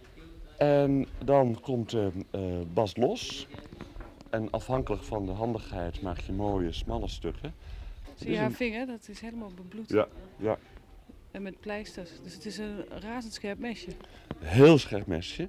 en 0.58 1.06
dan 1.24 1.60
komt 1.60 1.90
de 1.90 2.10
eh, 2.30 2.40
bast 2.72 2.96
los. 2.96 3.46
En 4.30 4.50
afhankelijk 4.50 5.02
van 5.02 5.26
de 5.26 5.32
handigheid 5.32 6.00
maak 6.02 6.18
je 6.18 6.32
mooie 6.32 6.72
smalle 6.72 7.08
stukken. 7.08 7.54
Zie 8.14 8.30
je 8.30 8.36
haar 8.36 8.46
een- 8.46 8.52
vinger? 8.52 8.86
Dat 8.86 9.08
is 9.08 9.20
helemaal 9.20 9.50
bebloed. 9.54 9.88
Ja, 9.88 10.08
ja. 10.36 10.58
En 11.30 11.42
met 11.42 11.60
pleisters. 11.60 12.10
Dus 12.22 12.34
het 12.34 12.46
is 12.46 12.58
een 12.58 12.84
razendscherp 13.00 13.58
mesje. 13.58 13.90
Heel 14.38 14.78
scherp 14.78 15.06
mesje. 15.06 15.48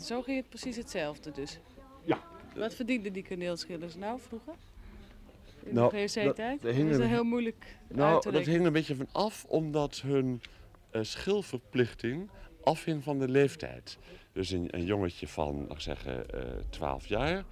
Zo 0.00 0.22
ging 0.22 0.36
het 0.36 0.48
precies 0.48 0.76
hetzelfde 0.76 1.30
dus. 1.30 1.58
Ja. 2.04 2.18
Wat 2.56 2.74
verdienden 2.74 3.12
die 3.12 3.22
kaneelschillers 3.22 3.94
nou 3.96 4.20
vroeger? 4.20 4.52
In 5.62 5.74
Nou, 5.74 5.90
de 5.90 5.96
POC-tijd? 5.96 6.62
dat 6.62 6.74
is 6.74 6.96
er- 6.98 7.06
heel 7.06 7.24
moeilijk 7.24 7.64
uit 7.64 7.88
te 7.88 7.94
Nou, 7.96 8.20
dat 8.32 8.44
hing 8.46 8.60
er 8.60 8.66
een 8.66 8.72
beetje 8.72 8.96
van 8.96 9.08
af 9.12 9.44
omdat 9.48 10.00
hun 10.00 10.40
eh, 10.90 11.02
schilverplichting 11.02 12.30
afhing 12.64 13.02
van 13.02 13.18
de 13.18 13.28
leeftijd. 13.28 13.98
Dus 14.32 14.50
een, 14.50 14.68
een 14.70 14.84
jongetje 14.84 15.28
van, 15.28 15.60
laat 15.60 15.72
ik 15.72 15.80
zeggen, 15.80 16.30
eh 16.30 16.40
12 16.70 17.06
jaar, 17.06 17.44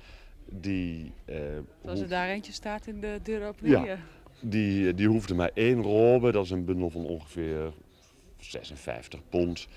die, 0.51 1.13
eh, 1.25 1.37
Zoals 1.83 2.01
er 2.01 2.09
daar 2.09 2.29
eentje 2.29 2.53
staat 2.53 2.87
in 2.87 3.01
de 3.01 3.19
deuropening. 3.23 3.87
Ja. 3.87 3.99
die, 4.41 4.95
die 4.95 5.09
hoefde 5.09 5.35
maar 5.35 5.51
één 5.55 5.83
robe, 5.83 6.33
dat 6.33 6.45
is 6.45 6.51
een 6.51 6.65
bundel 6.65 6.91
van 6.91 7.05
ongeveer 7.05 7.73
56 8.39 9.21
pond, 9.29 9.69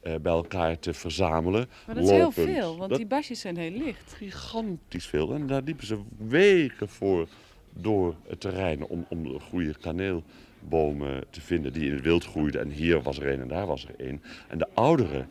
eh, 0.00 0.14
bij 0.22 0.32
elkaar 0.32 0.78
te 0.78 0.94
verzamelen. 0.94 1.68
Maar 1.86 1.94
dat 1.94 2.04
is 2.04 2.10
heel 2.10 2.30
veel, 2.30 2.76
want 2.76 2.88
Dat- 2.88 2.98
die 2.98 3.06
basjes 3.06 3.40
zijn 3.40 3.56
heel 3.56 3.70
licht. 3.70 4.12
gigantisch 4.12 5.06
veel. 5.06 5.34
En 5.34 5.46
daar 5.46 5.62
liepen 5.62 5.86
ze 5.86 5.98
weken 6.16 6.88
voor 6.88 7.28
door 7.74 8.14
het 8.28 8.40
terrein 8.40 8.84
om, 8.84 9.06
om 9.08 9.22
de 9.22 9.38
goede 9.40 9.74
kaneelbomen 9.78 11.24
te 11.30 11.40
vinden 11.40 11.72
die 11.72 11.86
in 11.86 11.92
het 11.92 12.02
wild 12.02 12.24
groeiden. 12.24 12.60
En 12.60 12.70
hier 12.70 13.02
was 13.02 13.18
er 13.18 13.32
een 13.32 13.40
en 13.40 13.48
daar 13.48 13.66
was 13.66 13.84
er 13.86 13.94
een. 14.08 14.22
En 14.48 14.58
de 14.58 14.68
oudere 14.74 15.18
eh, 15.18 15.24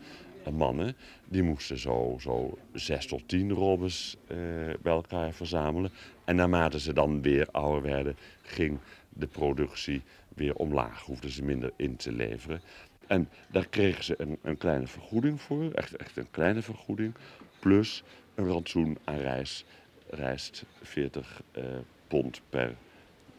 mannen, 0.50 0.96
die 1.28 1.44
moesten 1.44 1.78
zo, 1.78 2.18
zo 2.20 2.58
zes 2.74 3.06
tot 3.06 3.28
tien 3.28 3.52
robbes 3.52 4.16
eh, 4.28 4.38
bij 4.82 4.94
elkaar 4.94 5.34
verzamelen. 5.34 5.92
En 6.26 6.36
naarmate 6.36 6.80
ze 6.80 6.94
dan 6.94 7.22
weer 7.22 7.48
ouder 7.52 7.82
werden, 7.82 8.16
ging 8.42 8.80
de 9.10 9.28
productie 9.28 10.02
weer 10.36 10.56
omlaag. 10.56 11.02
Hoefden 11.02 11.30
ze 11.30 11.44
minder 11.44 11.72
in 11.76 11.96
te 11.96 12.12
leveren. 12.12 12.62
En 13.08 13.30
daar 13.52 13.68
kregen 13.68 14.04
ze 14.04 14.16
een, 14.18 14.38
een 14.42 14.58
kleine 14.58 14.88
vergoeding 14.88 15.42
voor, 15.42 15.72
echt, 15.72 15.96
echt 15.96 16.18
een 16.18 16.32
kleine 16.32 16.62
vergoeding. 16.62 17.14
Plus 17.60 18.04
een 18.36 18.48
rantsoen 18.48 18.98
aan 19.04 19.18
rijst, 19.18 19.66
rijst 20.10 20.66
40 20.82 21.42
eh, 21.52 21.64
pond 22.08 22.42
per 22.50 22.76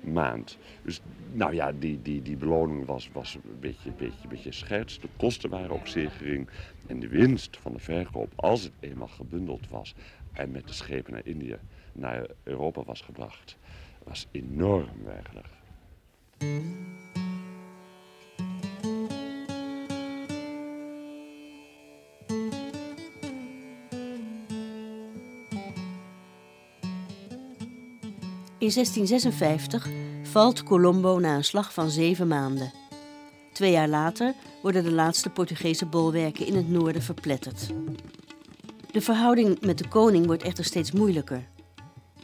maand. 0.04 0.58
Dus 0.82 1.00
nou 1.32 1.54
ja, 1.54 1.72
die, 1.72 2.02
die, 2.02 2.22
die 2.22 2.36
beloning 2.36 2.86
was, 2.86 3.10
was 3.12 3.34
een 3.34 3.60
beetje, 3.60 3.90
beetje, 3.90 4.28
beetje 4.28 4.52
scherts. 4.52 5.00
De 5.00 5.08
kosten 5.16 5.50
waren 5.50 5.70
ook 5.70 5.86
zeer 5.86 6.10
gering. 6.10 6.48
En 6.86 7.00
de 7.00 7.08
winst 7.08 7.56
van 7.56 7.72
de 7.72 7.78
verkoop, 7.78 8.32
als 8.36 8.62
het 8.62 8.72
eenmaal 8.80 9.08
gebundeld 9.08 9.68
was 9.68 9.94
en 10.32 10.50
met 10.50 10.66
de 10.66 10.72
schepen 10.72 11.12
naar 11.12 11.26
Indië, 11.26 11.58
naar 11.92 12.26
Europa 12.42 12.82
was 12.84 13.00
gebracht, 13.00 13.56
was 14.04 14.26
enorm 14.30 15.04
werkelijk. 15.04 15.48
In 28.62 28.70
1656 28.70 29.88
valt 30.22 30.62
Colombo 30.62 31.18
na 31.18 31.36
een 31.36 31.44
slag 31.44 31.72
van 31.72 31.90
zeven 31.90 32.28
maanden. 32.28 32.72
Twee 33.52 33.70
jaar 33.70 33.88
later 33.88 34.34
worden 34.62 34.84
de 34.84 34.92
laatste 34.92 35.30
Portugese 35.30 35.86
bolwerken 35.86 36.46
in 36.46 36.56
het 36.56 36.68
noorden 36.68 37.02
verpletterd. 37.02 37.66
De 38.90 39.00
verhouding 39.00 39.60
met 39.60 39.78
de 39.78 39.88
koning 39.88 40.26
wordt 40.26 40.42
echter 40.42 40.64
steeds 40.64 40.92
moeilijker. 40.92 41.48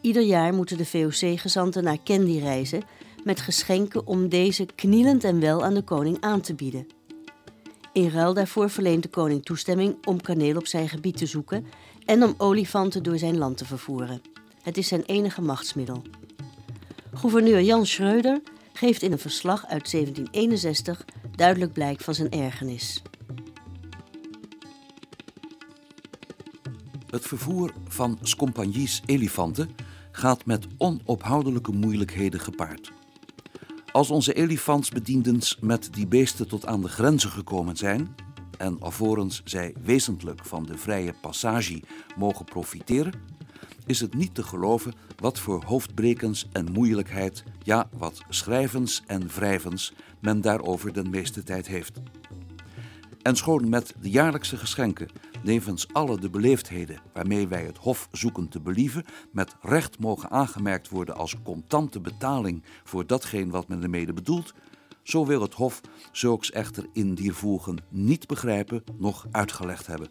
Ieder 0.01 0.23
jaar 0.23 0.55
moeten 0.55 0.77
de 0.77 0.87
VOC-gezanten 0.87 1.85
naar 1.85 1.99
Kandy 2.05 2.39
reizen 2.39 2.83
met 3.25 3.41
geschenken 3.41 4.07
om 4.07 4.29
deze 4.29 4.67
knielend 4.75 5.25
en 5.25 5.41
wel 5.41 5.65
aan 5.65 5.75
de 5.75 5.83
koning 5.83 6.17
aan 6.21 6.41
te 6.41 6.55
bieden. 6.55 6.87
In 7.93 8.11
ruil 8.11 8.35
daarvoor 8.35 8.71
verleent 8.71 9.03
de 9.03 9.09
koning 9.09 9.45
toestemming 9.45 10.07
om 10.07 10.21
kaneel 10.21 10.57
op 10.57 10.67
zijn 10.67 10.89
gebied 10.89 11.17
te 11.17 11.27
zoeken 11.27 11.67
en 12.05 12.23
om 12.23 12.35
olifanten 12.37 13.03
door 13.03 13.19
zijn 13.19 13.39
land 13.39 13.57
te 13.57 13.65
vervoeren. 13.65 14.23
Het 14.63 14.77
is 14.77 14.89
zijn 14.89 15.03
enige 15.03 15.43
machtsmiddel. 15.43 16.03
Gouverneur 17.19 17.63
Jan 17.63 17.87
Schreuder 17.87 18.41
geeft 18.73 19.03
in 19.03 19.13
een 19.13 19.19
verslag 19.19 19.67
uit 19.67 19.91
1761 19.91 21.05
duidelijk 21.37 21.73
blijk 21.73 22.01
van 22.01 22.15
zijn 22.15 22.31
ergernis. 22.31 23.03
Het 27.11 27.27
vervoer 27.27 27.73
van 27.89 28.19
Scompagnie's 28.23 29.03
elefanten 29.07 29.71
gaat 30.11 30.47
met 30.47 30.67
onophoudelijke 30.77 31.73
moeilijkheden 31.73 32.41
gepaard. 32.41 32.93
Als 33.93 34.11
onze 34.11 34.35
elefantsbediendens 34.35 35.59
met 35.61 35.89
die 35.93 36.07
beesten 36.07 36.49
tot 36.49 36.67
aan 36.67 36.81
de 36.81 36.89
grenzen 36.89 37.31
gekomen 37.31 37.77
zijn, 37.77 38.15
en 38.59 38.81
alvorens 38.81 39.43
zij 39.45 39.75
wezentlich 39.83 40.47
van 40.47 40.67
de 40.67 40.79
vrije 40.79 41.15
passage 41.21 41.83
mogen 42.17 42.45
profiteren, 42.45 43.13
is 43.87 44.01
het 44.01 44.15
niet 44.15 44.35
te 44.35 44.43
geloven 44.43 44.95
wat 45.17 45.39
voor 45.39 45.65
hoofdbrekens 45.65 46.49
en 46.53 46.73
moeilijkheid, 46.73 47.45
ja, 47.63 47.89
wat 47.99 48.23
schrijvens 48.29 49.03
en 49.07 49.29
wrijvens 49.29 49.93
men 50.21 50.41
daarover 50.41 50.93
de 50.93 51.05
meeste 51.05 51.43
tijd 51.43 51.67
heeft. 51.67 52.01
En 53.23 53.37
schoon 53.37 53.69
met 53.69 53.95
de 54.01 54.11
jaarlijkse 54.11 54.57
geschenken, 54.57 55.09
nevens 55.43 55.93
alle 55.93 56.19
de 56.21 56.31
beleefdheden 56.31 57.01
waarmee 57.13 57.49
wij 57.49 57.65
het 57.65 57.77
Hof 57.77 58.09
zoeken 58.13 58.49
te 58.49 58.61
believen, 58.61 59.05
met 59.33 59.57
recht 59.61 59.99
mogen 59.99 60.31
aangemerkt 60.31 60.89
worden 60.89 61.17
als 61.17 61.37
contante 61.43 62.01
betaling 62.01 62.63
voor 62.85 63.07
datgene 63.07 63.51
wat 63.51 63.69
men 63.69 63.83
ermee 63.83 64.13
bedoelt, 64.13 64.55
zo 65.09 65.27
wil 65.27 65.41
het 65.41 65.55
Hof 65.55 65.81
zulks 66.13 66.51
echter 66.51 66.87
in 66.93 67.15
dier 67.15 67.35
voegen 67.35 67.85
niet 67.89 68.27
begrijpen 68.27 68.85
noch 68.97 69.27
uitgelegd 69.31 69.87
hebben. 69.87 70.09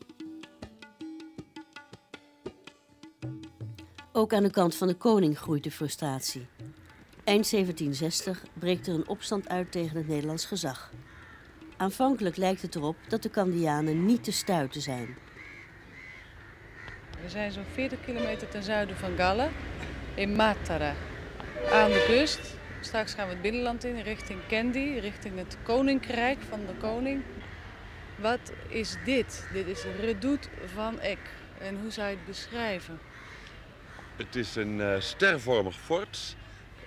Ook 4.11 4.33
aan 4.33 4.43
de 4.43 4.51
kant 4.51 4.75
van 4.75 4.87
de 4.87 4.93
koning 4.93 5.39
groeit 5.39 5.63
de 5.63 5.71
frustratie. 5.71 6.47
Eind 7.23 7.49
1760 7.51 8.43
breekt 8.53 8.87
er 8.87 8.93
een 8.93 9.07
opstand 9.07 9.49
uit 9.49 9.71
tegen 9.71 9.97
het 9.97 10.07
Nederlands 10.07 10.45
gezag. 10.45 10.91
Aanvankelijk 11.77 12.37
lijkt 12.37 12.61
het 12.61 12.75
erop 12.75 12.95
dat 13.07 13.23
de 13.23 13.29
Candianen 13.29 14.05
niet 14.05 14.23
te 14.23 14.31
stuiten 14.31 14.81
zijn. 14.81 15.17
We 17.23 17.29
zijn 17.29 17.51
zo'n 17.51 17.63
40 17.73 18.05
kilometer 18.05 18.49
ten 18.49 18.63
zuiden 18.63 18.95
van 18.95 19.15
Galle, 19.15 19.49
in 20.15 20.35
Matara, 20.35 20.93
aan 21.71 21.89
de 21.89 22.05
kust. 22.07 22.56
Straks 22.81 23.13
gaan 23.13 23.27
we 23.27 23.33
het 23.33 23.41
binnenland 23.41 23.83
in, 23.83 24.01
richting 24.01 24.39
Candy, 24.47 24.99
richting 24.99 25.37
het 25.37 25.57
koninkrijk 25.63 26.37
van 26.49 26.59
de 26.65 26.73
koning. 26.79 27.23
Wat 28.15 28.51
is 28.67 28.95
dit? 29.05 29.47
Dit 29.53 29.67
is 29.67 29.83
Redoute 29.99 30.49
van 30.73 30.99
Eck. 30.99 31.19
En 31.59 31.79
hoe 31.81 31.91
zou 31.91 32.09
je 32.09 32.15
het 32.15 32.25
beschrijven? 32.25 32.99
Het 34.15 34.35
is 34.35 34.55
een 34.55 34.81
eh, 34.81 34.99
stervormig 34.99 35.75
fort, 35.75 36.35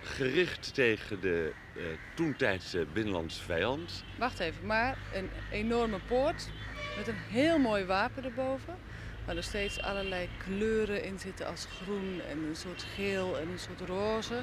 gericht 0.02 0.74
tegen 0.74 1.20
de 1.20 1.52
uh, 1.76 1.82
toentijdse 2.14 2.86
binnenlandse 2.92 3.42
vijand. 3.42 4.04
Wacht 4.18 4.38
even, 4.38 4.66
maar 4.66 4.98
een 5.14 5.30
enorme 5.50 5.98
poort 6.06 6.48
met 6.96 7.08
een 7.08 7.18
heel 7.28 7.58
mooi 7.58 7.84
wapen 7.84 8.24
erboven. 8.24 8.76
Waar 9.26 9.36
er 9.36 9.42
steeds 9.42 9.80
allerlei 9.80 10.28
kleuren 10.38 11.04
in 11.04 11.18
zitten 11.18 11.46
als 11.46 11.66
groen 11.82 12.20
en 12.30 12.44
een 12.48 12.56
soort 12.56 12.86
geel 12.94 13.38
en 13.38 13.48
een 13.48 13.58
soort 13.58 13.88
roze. 13.88 14.42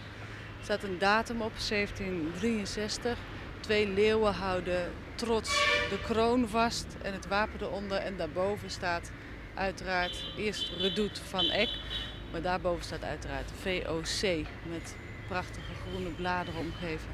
Staat 0.68 0.84
een 0.84 1.00
datum 1.00 1.42
op, 1.42 1.52
1763. 1.70 3.18
Twee 3.60 3.88
leeuwen 3.88 4.34
houden 4.34 4.92
trots 5.16 5.50
de 5.90 6.00
kroon 6.02 6.48
vast 6.48 6.86
en 7.02 7.14
het 7.14 7.28
wapen 7.28 7.62
eronder. 7.62 7.98
En 7.98 8.18
daarboven 8.18 8.70
staat 8.70 9.12
uiteraard 9.56 10.24
eerst 10.38 10.72
Redoute 10.78 11.22
van 11.24 11.46
Eck. 11.46 11.70
Maar 12.32 12.42
daarboven 12.42 12.84
staat 12.84 13.04
uiteraard 13.04 13.52
VOC 13.62 14.46
met 14.70 14.96
prachtige 15.28 15.72
groene 15.88 16.10
bladeren 16.10 16.60
omgeven. 16.60 17.10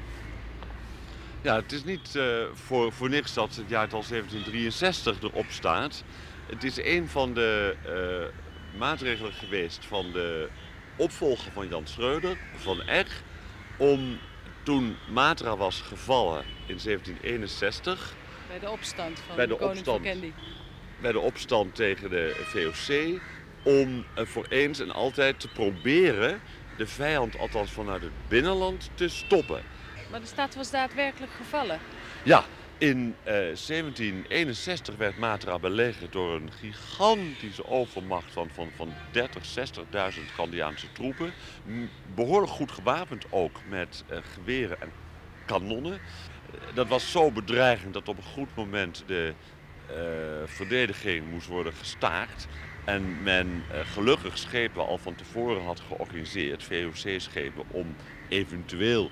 Ja, 1.42 1.56
het 1.56 1.72
is 1.72 1.84
niet 1.84 2.14
uh, 2.14 2.44
voor, 2.52 2.92
voor 2.92 3.08
niks 3.08 3.34
dat 3.34 3.56
het 3.56 3.68
jaartal 3.68 4.02
1763 4.08 5.22
erop 5.22 5.46
staat. 5.48 6.04
Het 6.46 6.64
is 6.64 6.84
een 6.84 7.08
van 7.08 7.34
de 7.34 7.76
uh, 7.86 8.78
maatregelen 8.78 9.32
geweest 9.32 9.84
van 9.84 10.12
de 10.12 10.48
opvolger 10.96 11.52
van 11.52 11.68
Jan 11.68 11.86
Schreuder, 11.86 12.36
van 12.56 12.82
Eck, 12.82 13.08
om 13.76 14.18
toen 14.62 14.96
Matra 15.08 15.56
was 15.56 15.80
gevallen 15.80 16.44
in 16.66 16.78
1761. 16.84 18.14
Bij 18.48 18.58
de 18.58 18.70
opstand 18.70 19.20
van 19.26 19.36
bij 19.36 19.46
de, 19.46 19.52
de 19.52 19.58
koning 19.58 19.86
opstand. 19.86 20.34
Bij 21.00 21.12
de 21.12 21.20
opstand 21.20 21.74
tegen 21.74 22.10
de 22.10 22.40
VOC. 22.44 23.20
Om 23.62 24.04
voor 24.14 24.46
eens 24.48 24.80
en 24.80 24.90
altijd 24.90 25.40
te 25.40 25.48
proberen 25.48 26.40
de 26.76 26.86
vijand, 26.86 27.38
althans 27.38 27.70
vanuit 27.70 28.02
het 28.02 28.28
binnenland, 28.28 28.90
te 28.94 29.08
stoppen. 29.08 29.62
Maar 30.10 30.20
de 30.20 30.26
stad 30.26 30.54
was 30.54 30.70
daadwerkelijk 30.70 31.32
gevallen. 31.32 31.78
Ja, 32.22 32.44
in 32.78 33.14
uh, 33.20 33.24
1761 33.24 34.96
werd 34.96 35.18
Matra 35.18 35.58
belegerd 35.58 36.12
door 36.12 36.34
een 36.34 36.50
gigantische 36.52 37.66
overmacht 37.66 38.32
van, 38.32 38.48
van, 38.52 38.68
van 38.76 38.92
30, 39.10 39.42
60.000 40.14 40.20
Candiaanse 40.36 40.92
troepen. 40.92 41.32
Behoorlijk 42.14 42.52
goed 42.52 42.72
gewapend 42.72 43.24
ook 43.30 43.60
met 43.68 44.04
uh, 44.10 44.18
geweren 44.34 44.80
en 44.80 44.92
kanonnen. 45.46 45.98
Dat 46.74 46.88
was 46.88 47.10
zo 47.10 47.30
bedreigend 47.30 47.94
dat 47.94 48.08
op 48.08 48.16
een 48.16 48.22
goed 48.22 48.54
moment 48.54 49.04
de 49.06 49.34
verdediging 50.44 51.30
moest 51.30 51.46
worden 51.46 51.72
gestaakt. 51.72 52.48
En 52.84 53.22
men 53.22 53.62
gelukkig 53.70 54.38
schepen 54.38 54.86
al 54.86 54.98
van 54.98 55.14
tevoren 55.14 55.64
had 55.64 55.80
georganiseerd, 55.80 56.62
VOC-schepen, 56.64 57.64
om 57.70 57.96
eventueel 58.28 59.10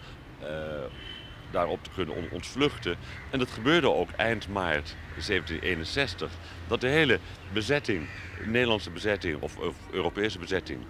daarop 1.53 1.85
te 1.85 1.91
kunnen 1.95 2.15
on 2.15 2.29
ontvluchten. 2.31 2.97
En 3.31 3.39
dat 3.39 3.51
gebeurde 3.51 3.91
ook 3.91 4.11
eind 4.11 4.49
maart 4.49 4.97
1761. 5.15 6.31
Dat 6.67 6.81
de 6.81 6.89
hele 6.89 7.19
bezetting, 7.53 8.09
Nederlandse 8.45 8.91
bezetting 8.91 9.43
of, 9.43 9.57
of 9.57 9.77
Europese 9.91 10.39
bezetting 10.39 10.81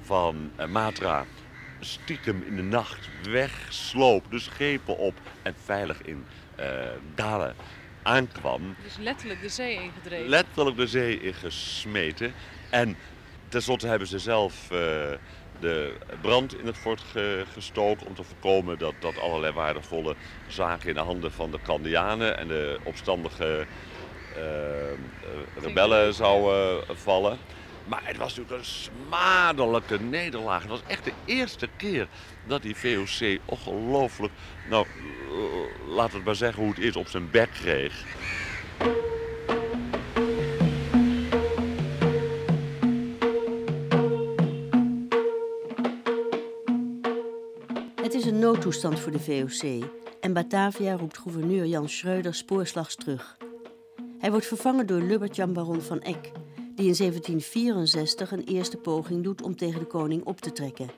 van 0.00 0.50
uh, 0.60 0.66
Matra 0.66 1.24
stiekem 1.80 2.42
in 2.46 2.56
de 2.56 2.62
nacht 2.62 3.08
wegsloop, 3.22 4.30
de 4.30 4.38
schepen 4.38 4.98
op 4.98 5.14
en 5.42 5.54
veilig 5.64 6.02
in 6.02 6.24
Dalen 7.14 7.54
aankwam. 8.06 8.76
Dus 8.82 8.96
letterlijk 8.96 9.40
de 9.40 9.48
zee 9.48 9.74
ingedreven. 9.82 10.28
Letterlijk 10.28 10.76
de 10.76 10.86
zee 10.86 11.20
ingesmeten. 11.20 12.34
En 12.70 12.96
tenslotte 13.48 13.86
hebben 13.86 14.08
ze 14.08 14.18
zelf 14.18 14.68
uh, 14.72 14.78
de 15.60 15.92
brand 16.20 16.58
in 16.58 16.66
het 16.66 16.76
fort 16.76 17.00
ge 17.00 17.44
gestoken 17.52 18.06
om 18.06 18.14
te 18.14 18.22
voorkomen 18.22 18.78
dat, 18.78 18.94
dat 18.98 19.20
allerlei 19.20 19.52
waardevolle 19.52 20.14
zaken 20.48 20.88
in 20.88 20.94
de 20.94 21.00
handen 21.00 21.32
van 21.32 21.50
de 21.50 21.58
Candianen 21.62 22.38
en 22.38 22.48
de 22.48 22.78
opstandige 22.82 23.66
uh, 24.36 25.62
rebellen 25.62 26.14
zouden 26.14 26.96
vallen. 26.96 27.38
Maar 27.84 28.00
het 28.04 28.16
was 28.16 28.36
natuurlijk 28.36 28.62
een 28.62 28.70
smadelijke 28.70 30.00
nederlaag. 30.00 30.60
Het 30.60 30.70
was 30.70 30.82
echt 30.86 31.04
de 31.04 31.12
eerste 31.24 31.68
keer 31.76 32.08
dat 32.44 32.62
die 32.62 32.76
VOC 32.76 33.38
ongelooflijk, 33.44 34.32
nou 34.68 34.86
we 35.94 36.02
het 36.02 36.24
maar 36.24 36.34
zeggen 36.34 36.62
hoe 36.62 36.72
het 36.72 36.82
is, 36.82 36.96
op 36.96 37.08
zijn 37.08 37.30
bek 37.30 37.50
kreeg. 37.50 38.04
Noodtoestand 48.46 49.00
voor 49.00 49.12
de 49.12 49.20
VOC 49.20 49.90
en 50.20 50.32
Batavia 50.32 50.96
roept 50.96 51.18
gouverneur 51.18 51.66
Jan 51.66 51.88
Schreuder 51.88 52.34
spoorslags 52.34 52.94
terug. 52.94 53.36
Hij 54.18 54.30
wordt 54.30 54.46
vervangen 54.46 54.86
door 54.86 55.00
Lubbert-Jan 55.00 55.52
Baron 55.52 55.80
van 55.80 56.00
Eck, 56.00 56.32
die 56.56 56.86
in 56.86 56.94
1764 56.96 58.32
een 58.32 58.44
eerste 58.44 58.76
poging 58.76 59.24
doet 59.24 59.42
om 59.42 59.56
tegen 59.56 59.80
de 59.80 59.86
koning 59.86 60.24
op 60.24 60.40
te 60.40 60.52
trekken. 60.52 60.90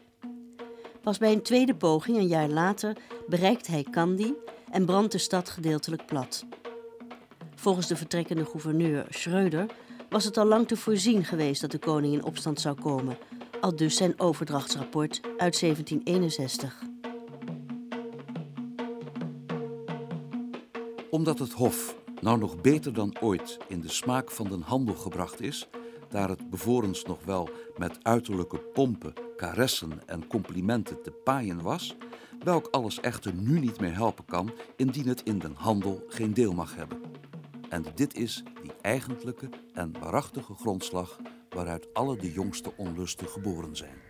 Pas 1.03 1.19
bij 1.19 1.33
een 1.33 1.43
tweede 1.43 1.75
poging, 1.75 2.17
een 2.17 2.27
jaar 2.27 2.49
later, 2.49 2.97
bereikt 3.29 3.67
hij 3.67 3.87
Kandy 3.91 4.33
en 4.71 4.87
brandt 4.87 5.13
de 5.13 5.19
stad 5.19 5.49
gedeeltelijk 5.49 6.07
plat. 6.07 6.45
Volgens 7.55 7.87
de 7.87 7.97
vertrekkende 7.97 8.45
gouverneur 8.45 9.07
Schreuder 9.09 9.67
was 10.09 10.25
het 10.25 10.37
al 10.37 10.47
lang 10.47 10.69
te 10.69 10.77
voorzien 10.77 11.25
geweest 11.25 11.61
dat 11.61 11.71
de 11.71 11.79
koning 11.79 12.13
in 12.13 12.25
opstand 12.25 12.61
zou 12.61 12.81
komen, 12.81 13.19
al 13.61 13.77
dus 13.77 13.97
zijn 13.97 14.21
overdrachtsrapport 14.21 15.21
uit 15.23 15.61
1761. 15.61 16.88
Omdat 21.11 21.39
het 21.39 21.53
Hof 21.53 21.97
nou 22.21 22.39
nog 22.39 22.61
beter 22.61 22.93
dan 22.93 23.17
ooit 23.21 23.59
in 23.69 23.81
de 23.81 23.89
smaak 23.89 24.31
van 24.31 24.49
den 24.49 24.61
handel 24.61 24.95
gebracht 24.95 25.41
is, 25.41 25.69
daar 26.09 26.29
het 26.29 26.51
bevorens 26.51 27.05
nog 27.05 27.25
wel 27.25 27.49
met 27.77 28.05
uiterlijke 28.05 28.59
pompen, 28.59 29.13
karessen 29.37 30.03
en 30.07 30.27
complimenten 30.27 31.03
te 31.03 31.11
paaien 31.11 31.63
was, 31.63 31.97
welk 32.45 32.67
alles 32.67 33.01
echter 33.01 33.35
nu 33.35 33.59
niet 33.59 33.81
meer 33.81 33.95
helpen 33.95 34.25
kan, 34.25 34.51
indien 34.77 35.09
het 35.09 35.23
in 35.23 35.39
den 35.39 35.55
handel 35.55 36.05
geen 36.09 36.35
deel 36.35 36.53
mag 36.53 36.77
hebben. 36.77 37.01
En 37.69 37.85
dit 37.95 38.15
is 38.15 38.43
die 38.63 38.73
eigentlijke 38.81 39.49
en 39.75 39.93
waarachtige 40.01 40.55
grondslag 40.55 41.19
waaruit 41.49 41.95
alle 41.95 42.17
de 42.17 42.33
jongste 42.33 42.73
onlusten 42.77 43.29
geboren 43.29 43.77
zijn. 43.77 44.08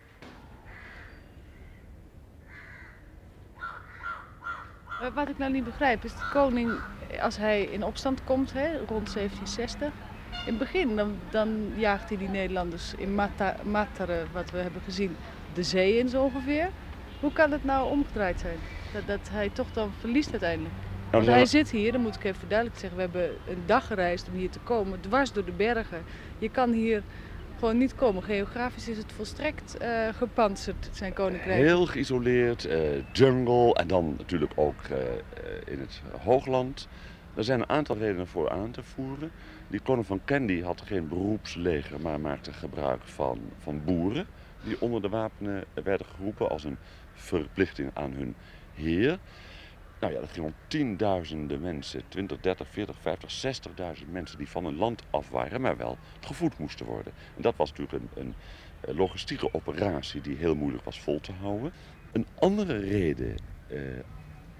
Wat 5.13 5.29
ik 5.29 5.37
nou 5.37 5.51
niet 5.51 5.63
begrijp 5.63 6.03
is, 6.03 6.11
de 6.15 6.23
koning, 6.27 6.81
als 7.21 7.37
hij 7.37 7.63
in 7.63 7.83
opstand 7.83 8.23
komt 8.23 8.53
hè, 8.53 8.67
rond 8.77 9.13
1760, 9.13 9.87
In 10.43 10.55
het 10.55 10.57
begin 10.57 10.95
dan, 10.95 11.19
dan 11.29 11.71
jaagt 11.75 12.09
hij 12.09 12.17
die 12.17 12.29
Nederlanders 12.29 12.93
in 12.95 13.15
Mata- 13.15 13.55
Materen, 13.63 14.27
wat 14.31 14.49
we 14.49 14.57
hebben 14.57 14.81
gezien, 14.81 15.17
de 15.53 15.63
zee 15.63 15.97
in 15.97 16.09
zo 16.09 16.23
ongeveer. 16.23 16.69
Hoe 17.19 17.31
kan 17.31 17.51
het 17.51 17.63
nou 17.63 17.89
omgedraaid 17.89 18.39
zijn? 18.39 18.59
Dat, 18.91 19.07
dat 19.07 19.29
hij 19.29 19.49
toch 19.49 19.71
dan 19.71 19.93
verliest 19.93 20.31
uiteindelijk. 20.31 20.75
Nou, 21.11 21.23
Want 21.23 21.35
hij 21.35 21.45
zit 21.45 21.69
hier, 21.69 21.91
dan 21.91 22.01
moet 22.01 22.15
ik 22.15 22.23
even 22.23 22.47
duidelijk 22.47 22.79
zeggen, 22.79 22.97
we 22.97 23.03
hebben 23.03 23.37
een 23.45 23.65
dag 23.65 23.87
gereisd 23.87 24.27
om 24.27 24.33
hier 24.33 24.49
te 24.51 24.59
komen, 24.59 24.99
dwars 25.01 25.31
door 25.31 25.45
de 25.45 25.51
bergen. 25.51 26.05
Je 26.37 26.49
kan 26.49 26.71
hier 26.71 27.03
gewoon 27.59 27.77
niet 27.77 27.95
komen. 27.95 28.23
Geografisch 28.23 28.87
is 28.87 28.97
het 28.97 29.11
volstrekt 29.11 29.77
eh 29.77 30.07
gepantserd, 30.13 30.89
zijn 30.91 31.13
koninkrijk. 31.13 31.61
Heel 31.61 31.85
geïsoleerd, 31.85 32.65
eh, 32.65 32.79
jungle 33.11 33.73
en 33.73 33.87
dan 33.87 34.15
natuurlijk 34.17 34.51
ook 34.55 34.83
eh, 34.83 34.97
in 35.73 35.79
het 35.79 36.01
hoogland. 36.23 36.87
Er 37.35 37.43
zijn 37.43 37.59
een 37.59 37.69
aantal 37.69 37.97
redenen 37.97 38.27
voor 38.27 38.49
aan 38.49 38.71
te 38.71 38.83
voeren. 38.83 39.31
Die 39.67 39.79
koning 39.79 40.05
van 40.05 40.21
Kandy 40.25 40.61
had 40.61 40.81
geen 40.81 41.07
beroepsleger, 41.07 42.01
maar 42.01 42.19
maakte 42.19 42.53
gebruik 42.53 43.01
van, 43.03 43.39
van 43.57 43.81
boeren. 43.85 44.27
Die 44.63 44.81
onder 44.81 45.01
de 45.01 45.09
wapenen 45.09 45.63
werden 45.83 46.07
geroepen 46.15 46.49
als 46.49 46.63
een 46.63 46.77
verplichting 47.13 47.91
aan 47.93 48.11
hun 48.11 48.35
heer. 48.73 49.19
Nou 49.99 50.13
ja, 50.13 50.19
dat 50.19 50.31
ging 50.31 50.45
om 50.45 50.53
tienduizenden 50.67 51.61
mensen, 51.61 52.07
20, 52.07 52.39
30, 52.39 52.67
40, 52.67 52.99
50, 52.99 53.61
60.000 54.01 54.09
mensen 54.11 54.37
die 54.37 54.49
van 54.49 54.65
hun 54.65 54.75
land 54.75 55.03
af 55.09 55.29
waren, 55.29 55.61
maar 55.61 55.77
wel 55.77 55.97
gevoed 56.19 56.57
moesten 56.57 56.85
worden. 56.85 57.13
En 57.35 57.41
dat 57.41 57.55
was 57.55 57.73
natuurlijk 57.73 58.11
een, 58.15 58.35
logistieke 58.81 59.53
operatie 59.53 60.21
die 60.21 60.35
heel 60.35 60.55
moeilijk 60.55 60.83
was 60.83 61.01
vol 61.01 61.19
te 61.19 61.31
houden. 61.31 61.73
Een 62.11 62.27
andere 62.39 62.77
reden, 62.77 63.35
eh, 63.67 63.79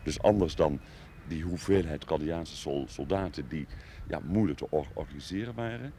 dus 0.03 0.21
anders 0.21 0.55
dan 0.55 0.79
die 1.23 1.43
hoeveelheid 1.43 2.05
Canadiaanse 2.05 2.55
sol- 2.55 2.87
soldaten 2.87 3.47
die 3.47 3.67
ja, 4.07 4.19
moeilijk 4.19 4.57
te 4.57 4.69
or- 4.69 4.91
organiseren 4.93 5.55
waren, 5.55 5.93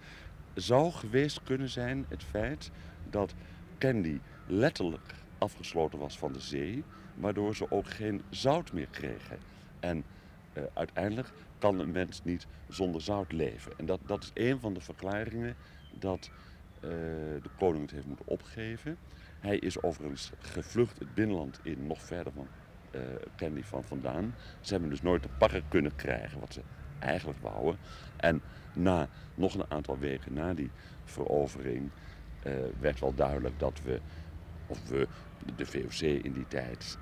zou 0.54 0.92
geweest 0.92 1.42
kunnen 1.42 1.68
zijn 1.68 2.06
het 2.08 2.24
feit 2.24 2.70
dat 3.10 3.34
Candy 3.78 4.20
letterlijk 4.46 5.14
afgesloten 5.38 5.98
was 5.98 6.18
van 6.18 6.32
de 6.32 6.40
zee, 6.40 6.84
waardoor 7.14 7.56
ze 7.56 7.70
ook 7.70 7.90
geen 7.90 8.22
zout 8.30 8.72
meer 8.72 8.88
kregen. 8.90 9.38
En 9.80 10.04
eh, 10.52 10.62
uiteindelijk 10.74 11.28
kan 11.58 11.78
een 11.78 11.90
mens 11.90 12.24
niet 12.24 12.46
zonder 12.68 13.00
zout 13.02 13.32
leven. 13.32 13.72
En 13.76 13.86
dat, 13.86 14.00
dat 14.06 14.22
is 14.22 14.30
een 14.34 14.60
van 14.60 14.74
de 14.74 14.80
verklaringen 14.80 15.56
dat 15.98 16.30
eh, 16.80 16.90
de 17.42 17.50
koning 17.58 17.82
het 17.82 17.90
heeft 17.90 18.06
moeten 18.06 18.26
opgeven. 18.26 18.96
Hij 19.40 19.56
is 19.56 19.82
overigens 19.82 20.32
gevlucht 20.38 20.98
het 20.98 21.14
binnenland 21.14 21.60
in, 21.62 21.86
nog 21.86 22.02
verder 22.02 22.32
van 22.32 22.46
eh 22.90 23.00
Candy 23.36 23.62
van 23.62 23.84
vandaan. 23.84 24.34
Ze 24.60 24.72
hebben 24.72 24.90
dus 24.90 25.02
nooit 25.02 25.22
de 25.22 25.28
park 25.38 25.62
kunnen 25.68 25.96
krijgen 25.96 26.40
wat 26.40 26.52
ze 26.52 26.60
eigenlijk 26.98 27.38
wouden. 27.42 27.78
En 28.16 28.42
na 28.72 29.08
nog 29.34 29.54
een 29.54 29.70
aantal 29.70 29.98
weken 29.98 30.32
na 30.32 30.54
die 30.54 30.70
verovering 31.04 31.90
werd 32.80 33.00
wel 33.00 33.14
duidelijk 33.14 33.58
dat 33.58 33.80
we, 33.84 34.00
of 34.70 34.88
we, 34.88 35.08
de 35.56 35.66
VOC 35.66 36.00
in 36.00 36.32
die 36.32 36.48
tijd, 36.48 36.98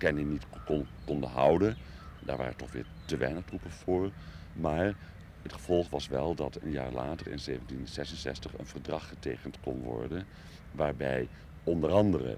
eh 0.00 0.12
niet 0.12 0.46
kon- 0.64 0.86
konden 1.04 1.30
houden. 1.30 1.76
Daar 2.20 2.36
waren 2.36 2.56
toch 2.56 2.72
weer 2.72 2.86
te 3.04 3.16
weinig 3.16 3.44
troepen 3.44 3.70
voor. 3.70 4.10
Maar 4.52 4.94
het 5.42 5.52
gevolg 5.52 5.90
was 5.90 6.08
wel 6.08 6.34
dat 6.34 6.58
een 6.62 6.70
jaar 6.70 6.92
later, 6.92 7.26
in 7.26 7.38
1766, 7.44 8.58
een 8.58 8.66
verdrag 8.66 9.08
getekend 9.08 9.60
kon 9.60 9.82
worden. 9.82 10.26
Waarbij 10.72 11.28
onder 11.64 11.90
andere, 11.90 12.36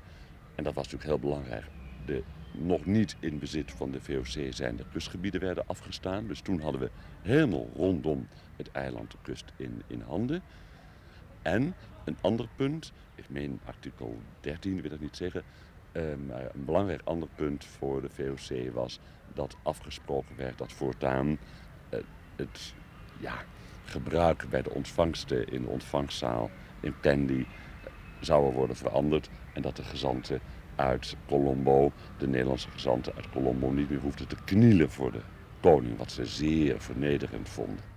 en 0.54 0.64
dat 0.64 0.74
was 0.74 0.84
natuurlijk 0.84 1.10
heel 1.10 1.30
belangrijk, 1.30 1.64
de 2.06 2.22
nog 2.58 2.84
niet 2.84 3.16
in 3.20 3.38
bezit 3.38 3.72
van 3.72 3.90
de 3.90 4.00
VOC 4.00 4.54
zijnde 4.54 4.84
kustgebieden 4.92 5.40
werden 5.40 5.64
afgestaan. 5.66 6.26
Dus 6.26 6.40
toen 6.40 6.60
hadden 6.60 6.80
we 6.80 6.90
helemaal 7.22 7.68
rondom 7.76 8.28
het 8.56 8.70
eiland 8.72 9.10
de 9.10 9.16
kust 9.22 9.52
in, 9.56 9.82
in 9.86 10.00
handen. 10.00 10.42
En 11.42 11.74
een 12.04 12.16
ander 12.20 12.48
punt, 12.56 12.92
ik 13.14 13.24
meen 13.28 13.60
artikel 13.64 14.18
13, 14.40 14.80
wil 14.80 14.92
ik 14.92 15.00
niet 15.00 15.16
zeggen, 15.16 15.42
eh, 15.92 16.02
maar 16.26 16.50
een 16.54 16.64
belangrijk 16.64 17.00
ander 17.04 17.28
punt 17.34 17.64
voor 17.64 18.02
de 18.02 18.08
VOC 18.10 18.72
was 18.72 19.00
dat 19.32 19.56
afgesproken 19.62 20.36
werd 20.36 20.58
dat 20.58 20.72
voortaan 20.72 21.38
eh, 21.88 21.98
het 22.36 22.74
ja, 23.20 23.34
gebruik 23.84 24.46
bij 24.50 24.62
de 24.62 24.70
ontvangsten 24.70 25.48
in 25.48 25.62
de 25.62 25.68
ontvangstzaal 25.68 26.50
in 26.80 26.94
Candy 27.00 27.40
eh, 27.40 27.90
zouden 28.20 28.52
worden 28.52 28.76
veranderd 28.76 29.30
en 29.52 29.62
dat 29.62 29.76
de 29.76 29.84
gezanten 29.84 30.40
uit 30.76 31.16
Colombo, 31.26 31.92
de 32.18 32.26
Nederlandse 32.26 32.70
gezanten 32.70 33.14
uit 33.14 33.30
Colombo, 33.30 33.70
niet 33.70 33.90
meer 33.90 34.00
hoefden 34.00 34.28
te 34.28 34.36
knielen 34.44 34.90
voor 34.90 35.12
de 35.12 35.20
koning, 35.60 35.98
wat 35.98 36.12
ze 36.12 36.26
zeer 36.26 36.80
vernederend 36.80 37.48
vonden. 37.48 37.92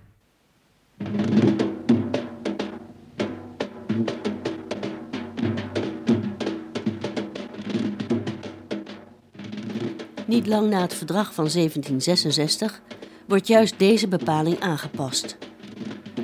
Niet 10.38 10.46
lang 10.46 10.70
na 10.70 10.80
het 10.80 10.94
verdrag 10.94 11.34
van 11.34 11.48
1766 11.52 12.80
wordt 13.26 13.46
juist 13.46 13.78
deze 13.78 14.08
bepaling 14.08 14.60
aangepast. 14.60 15.36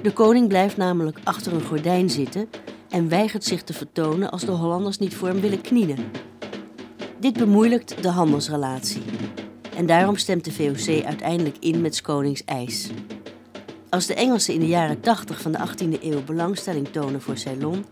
De 0.02 0.12
koning 0.12 0.48
blijft 0.48 0.76
namelijk 0.76 1.18
achter 1.24 1.52
een 1.52 1.64
gordijn 1.64 2.10
zitten 2.10 2.48
en 2.88 3.08
weigert 3.08 3.44
zich 3.44 3.62
te 3.62 3.72
vertonen 3.72 4.30
als 4.30 4.44
de 4.44 4.50
Hollanders 4.50 4.98
niet 4.98 5.14
voor 5.14 5.28
hem 5.28 5.40
willen 5.40 5.60
knielen. 5.60 5.98
Dit 7.20 7.38
bemoeilijkt 7.38 8.02
de 8.02 8.08
handelsrelatie. 8.08 9.02
En 9.76 9.86
daarom 9.86 10.16
stemt 10.16 10.44
de 10.44 10.52
VOC 10.52 11.04
uiteindelijk 11.04 11.56
in 11.60 11.80
met 11.80 11.94
's 11.94 12.00
konings 12.00 12.44
eis. 12.44 12.90
Als 13.90 14.06
de 14.06 14.14
Engelsen 14.14 14.54
in 14.54 14.60
de 14.60 14.66
jaren 14.66 15.00
80 15.00 15.40
van 15.40 15.52
de 15.52 15.58
18e 15.58 16.02
eeuw 16.02 16.24
belangstelling 16.24 16.88
tonen 16.88 17.20
voor 17.20 17.36
Ceylon, 17.36 17.84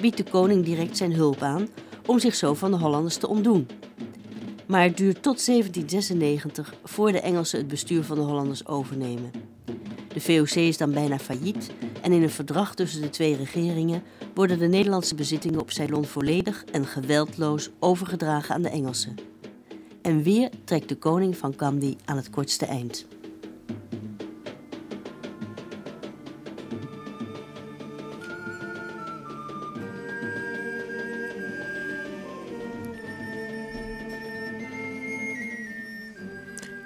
biedt 0.00 0.16
de 0.16 0.24
koning 0.24 0.64
direct 0.64 0.96
zijn 0.96 1.12
hulp 1.12 1.42
aan 1.42 1.68
om 2.06 2.18
zich 2.18 2.34
zo 2.34 2.54
van 2.54 2.70
de 2.70 2.76
Hollanders 2.76 3.16
te 3.16 3.28
ontdoen. 3.28 3.66
Maar 4.66 4.82
het 4.82 4.96
duurt 4.96 5.22
tot 5.22 5.46
1796 5.46 6.74
voor 6.84 7.12
de 7.12 7.20
Engelsen 7.20 7.58
het 7.58 7.68
bestuur 7.68 8.04
van 8.04 8.16
de 8.16 8.22
Hollanders 8.22 8.66
overnemen. 8.66 9.30
De 10.12 10.20
VOC 10.20 10.50
is 10.50 10.76
dan 10.76 10.92
bijna 10.92 11.18
failliet 11.18 11.70
en 12.02 12.12
in 12.12 12.22
een 12.22 12.30
verdrag 12.30 12.74
tussen 12.74 13.02
de 13.02 13.10
twee 13.10 13.36
regeringen 13.36 14.02
worden 14.34 14.58
de 14.58 14.66
Nederlandse 14.66 15.14
bezittingen 15.14 15.60
op 15.60 15.70
Ceylon 15.70 16.04
volledig 16.04 16.64
en 16.72 16.86
geweldloos 16.86 17.70
overgedragen 17.78 18.54
aan 18.54 18.62
de 18.62 18.68
Engelsen. 18.68 19.14
En 20.02 20.22
weer 20.22 20.50
trekt 20.64 20.88
de 20.88 20.96
koning 20.96 21.36
van 21.36 21.56
Kandy 21.56 21.96
aan 22.04 22.16
het 22.16 22.30
kortste 22.30 22.66
eind. 22.66 23.06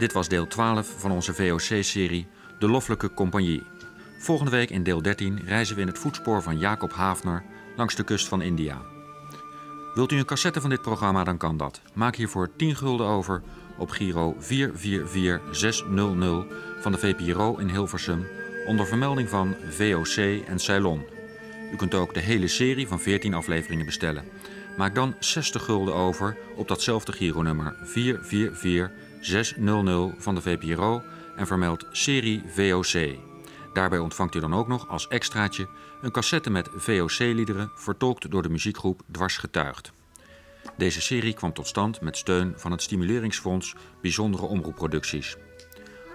Dit 0.01 0.12
was 0.12 0.28
deel 0.28 0.46
12 0.46 0.94
van 0.98 1.11
onze 1.11 1.34
VOC-serie 1.34 2.26
De 2.59 2.68
Loffelijke 2.68 3.14
Compagnie. 3.14 3.62
Volgende 4.18 4.51
week 4.51 4.70
in 4.70 4.82
deel 4.82 5.03
13 5.03 5.40
reizen 5.44 5.74
we 5.74 5.80
in 5.80 5.86
het 5.86 5.98
voetspoor 5.98 6.42
van 6.42 6.59
Jacob 6.59 6.92
Hafner 6.92 7.42
langs 7.76 7.94
de 7.94 8.05
kust 8.05 8.28
van 8.28 8.42
India. 8.42 8.80
Wilt 9.94 10.12
u 10.12 10.16
een 10.16 10.24
cassette 10.24 10.61
van 10.61 10.70
dit 10.70 10.82
programma, 10.82 11.24
dan 11.24 11.36
kan 11.36 11.57
dat. 11.57 11.80
Maak 11.94 12.16
hiervoor 12.16 12.51
10 12.57 12.76
gulden 12.76 13.07
over 13.07 13.42
op 13.78 13.90
Giro 13.90 14.36
444600 14.38 16.46
van 16.80 16.92
de 16.92 16.98
VPRO 16.98 17.57
in 17.57 17.68
Hilversum 17.68 18.26
onder 18.66 18.86
vermelding 18.86 19.28
van 19.28 19.55
VOC 19.68 20.16
en 20.46 20.59
Ceylon. 20.59 21.05
U 21.72 21.76
kunt 21.76 21.94
ook 21.94 22.14
de 22.14 22.20
hele 22.20 22.48
serie 22.48 22.88
van 22.88 23.01
14 23.01 23.34
afleveringen 23.34 23.86
bestellen. 23.86 24.24
Maak 24.76 24.94
dan 24.94 25.14
60 25.18 25.64
gulden 25.64 25.94
over 25.94 26.36
op 26.56 26.68
datzelfde 26.68 27.12
Giro-nummer 27.12 27.74
444600 27.82 30.22
van 30.22 30.34
de 30.34 30.40
VPRO 30.40 31.02
en 31.36 31.46
vermeld 31.46 31.86
serie 31.90 32.42
VOC. 32.46 33.18
Daarbij 33.72 33.98
ontvangt 33.98 34.34
u 34.34 34.40
dan 34.40 34.54
ook 34.54 34.68
nog 34.68 34.88
als 34.88 35.08
extraatje 35.08 35.68
een 36.02 36.10
cassette 36.10 36.50
met 36.50 36.68
VOC-liederen 36.74 37.70
vertolkt 37.74 38.30
door 38.30 38.42
de 38.42 38.50
muziekgroep 38.50 39.02
Dwars 39.10 39.36
Getuigd. 39.36 39.92
Deze 40.76 41.00
serie 41.00 41.34
kwam 41.34 41.52
tot 41.52 41.66
stand 41.66 42.00
met 42.00 42.16
steun 42.16 42.52
van 42.56 42.70
het 42.70 42.82
Stimuleringsfonds 42.82 43.74
Bijzondere 44.00 44.46
Omroepproducties. 44.46 45.36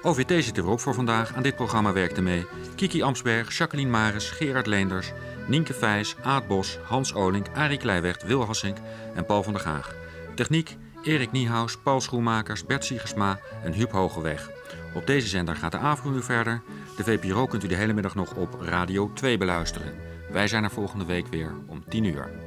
OVT 0.02 0.44
zit 0.44 0.58
erop 0.58 0.80
voor 0.80 0.94
vandaag. 0.94 1.34
Aan 1.34 1.44
dit 1.44 1.56
programma 1.56 1.94
werkten 1.94 2.24
mee 2.24 2.46
Kiki 2.76 3.02
Amsberg, 3.02 3.58
Jacqueline 3.58 3.90
Maris, 3.90 4.30
Gerard 4.30 4.68
Leenders, 4.68 5.12
Nienke 5.48 5.74
Vijs, 5.74 6.16
Aad 6.24 6.48
Bos, 6.48 6.80
Hans 6.84 7.14
Olink, 7.14 7.48
Arie 7.54 7.78
Kleiweg, 7.78 8.24
Wil 8.26 8.46
Hassink 8.46 8.78
en 9.16 9.26
Paul 9.26 9.44
van 9.44 9.54
der 9.54 9.62
Gaag. 9.62 9.96
Techniek 10.36 10.78
Erik 11.04 11.32
Niehaus, 11.32 11.78
Paul 11.78 12.02
Schoenmakers, 12.02 12.66
Bert 12.66 12.86
Siegersma 12.86 13.40
en 13.64 13.74
Huub 13.74 13.92
Hogeweg. 13.92 14.50
Op 14.94 15.08
deze 15.08 15.28
zender 15.28 15.56
gaat 15.56 15.72
de 15.72 15.78
avond 15.78 16.26
verder. 16.26 16.62
De 16.98 17.04
VPRO 17.04 17.46
kunt 17.46 17.64
u 17.64 17.68
de 17.68 17.76
hele 17.76 17.94
middag 17.94 18.16
nog 18.16 18.34
op 18.34 18.62
Radio 18.62 19.12
2 19.14 19.38
beluisteren. 19.38 19.94
Wij 20.32 20.48
zijn 20.48 20.64
er 20.64 20.72
volgende 20.72 21.06
week 21.06 21.28
weer 21.28 21.52
om 21.68 21.84
10 21.90 22.04
uur. 22.04 22.45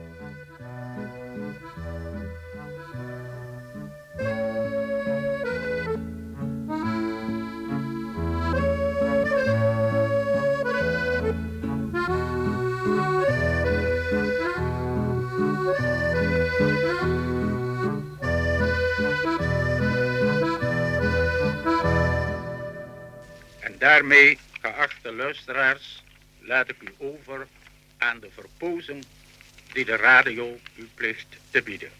Daarmee, 23.98 24.38
geachte 24.60 25.12
luisteraars, 25.12 26.02
laat 26.40 26.68
ik 26.68 26.76
u 26.80 26.94
over 26.98 27.46
aan 27.98 28.20
de 28.20 28.28
verpozing 28.30 29.04
die 29.72 29.84
de 29.84 29.96
radio 29.96 30.58
u 30.74 30.88
plicht 30.94 31.26
te 31.50 31.62
bieden. 31.62 31.90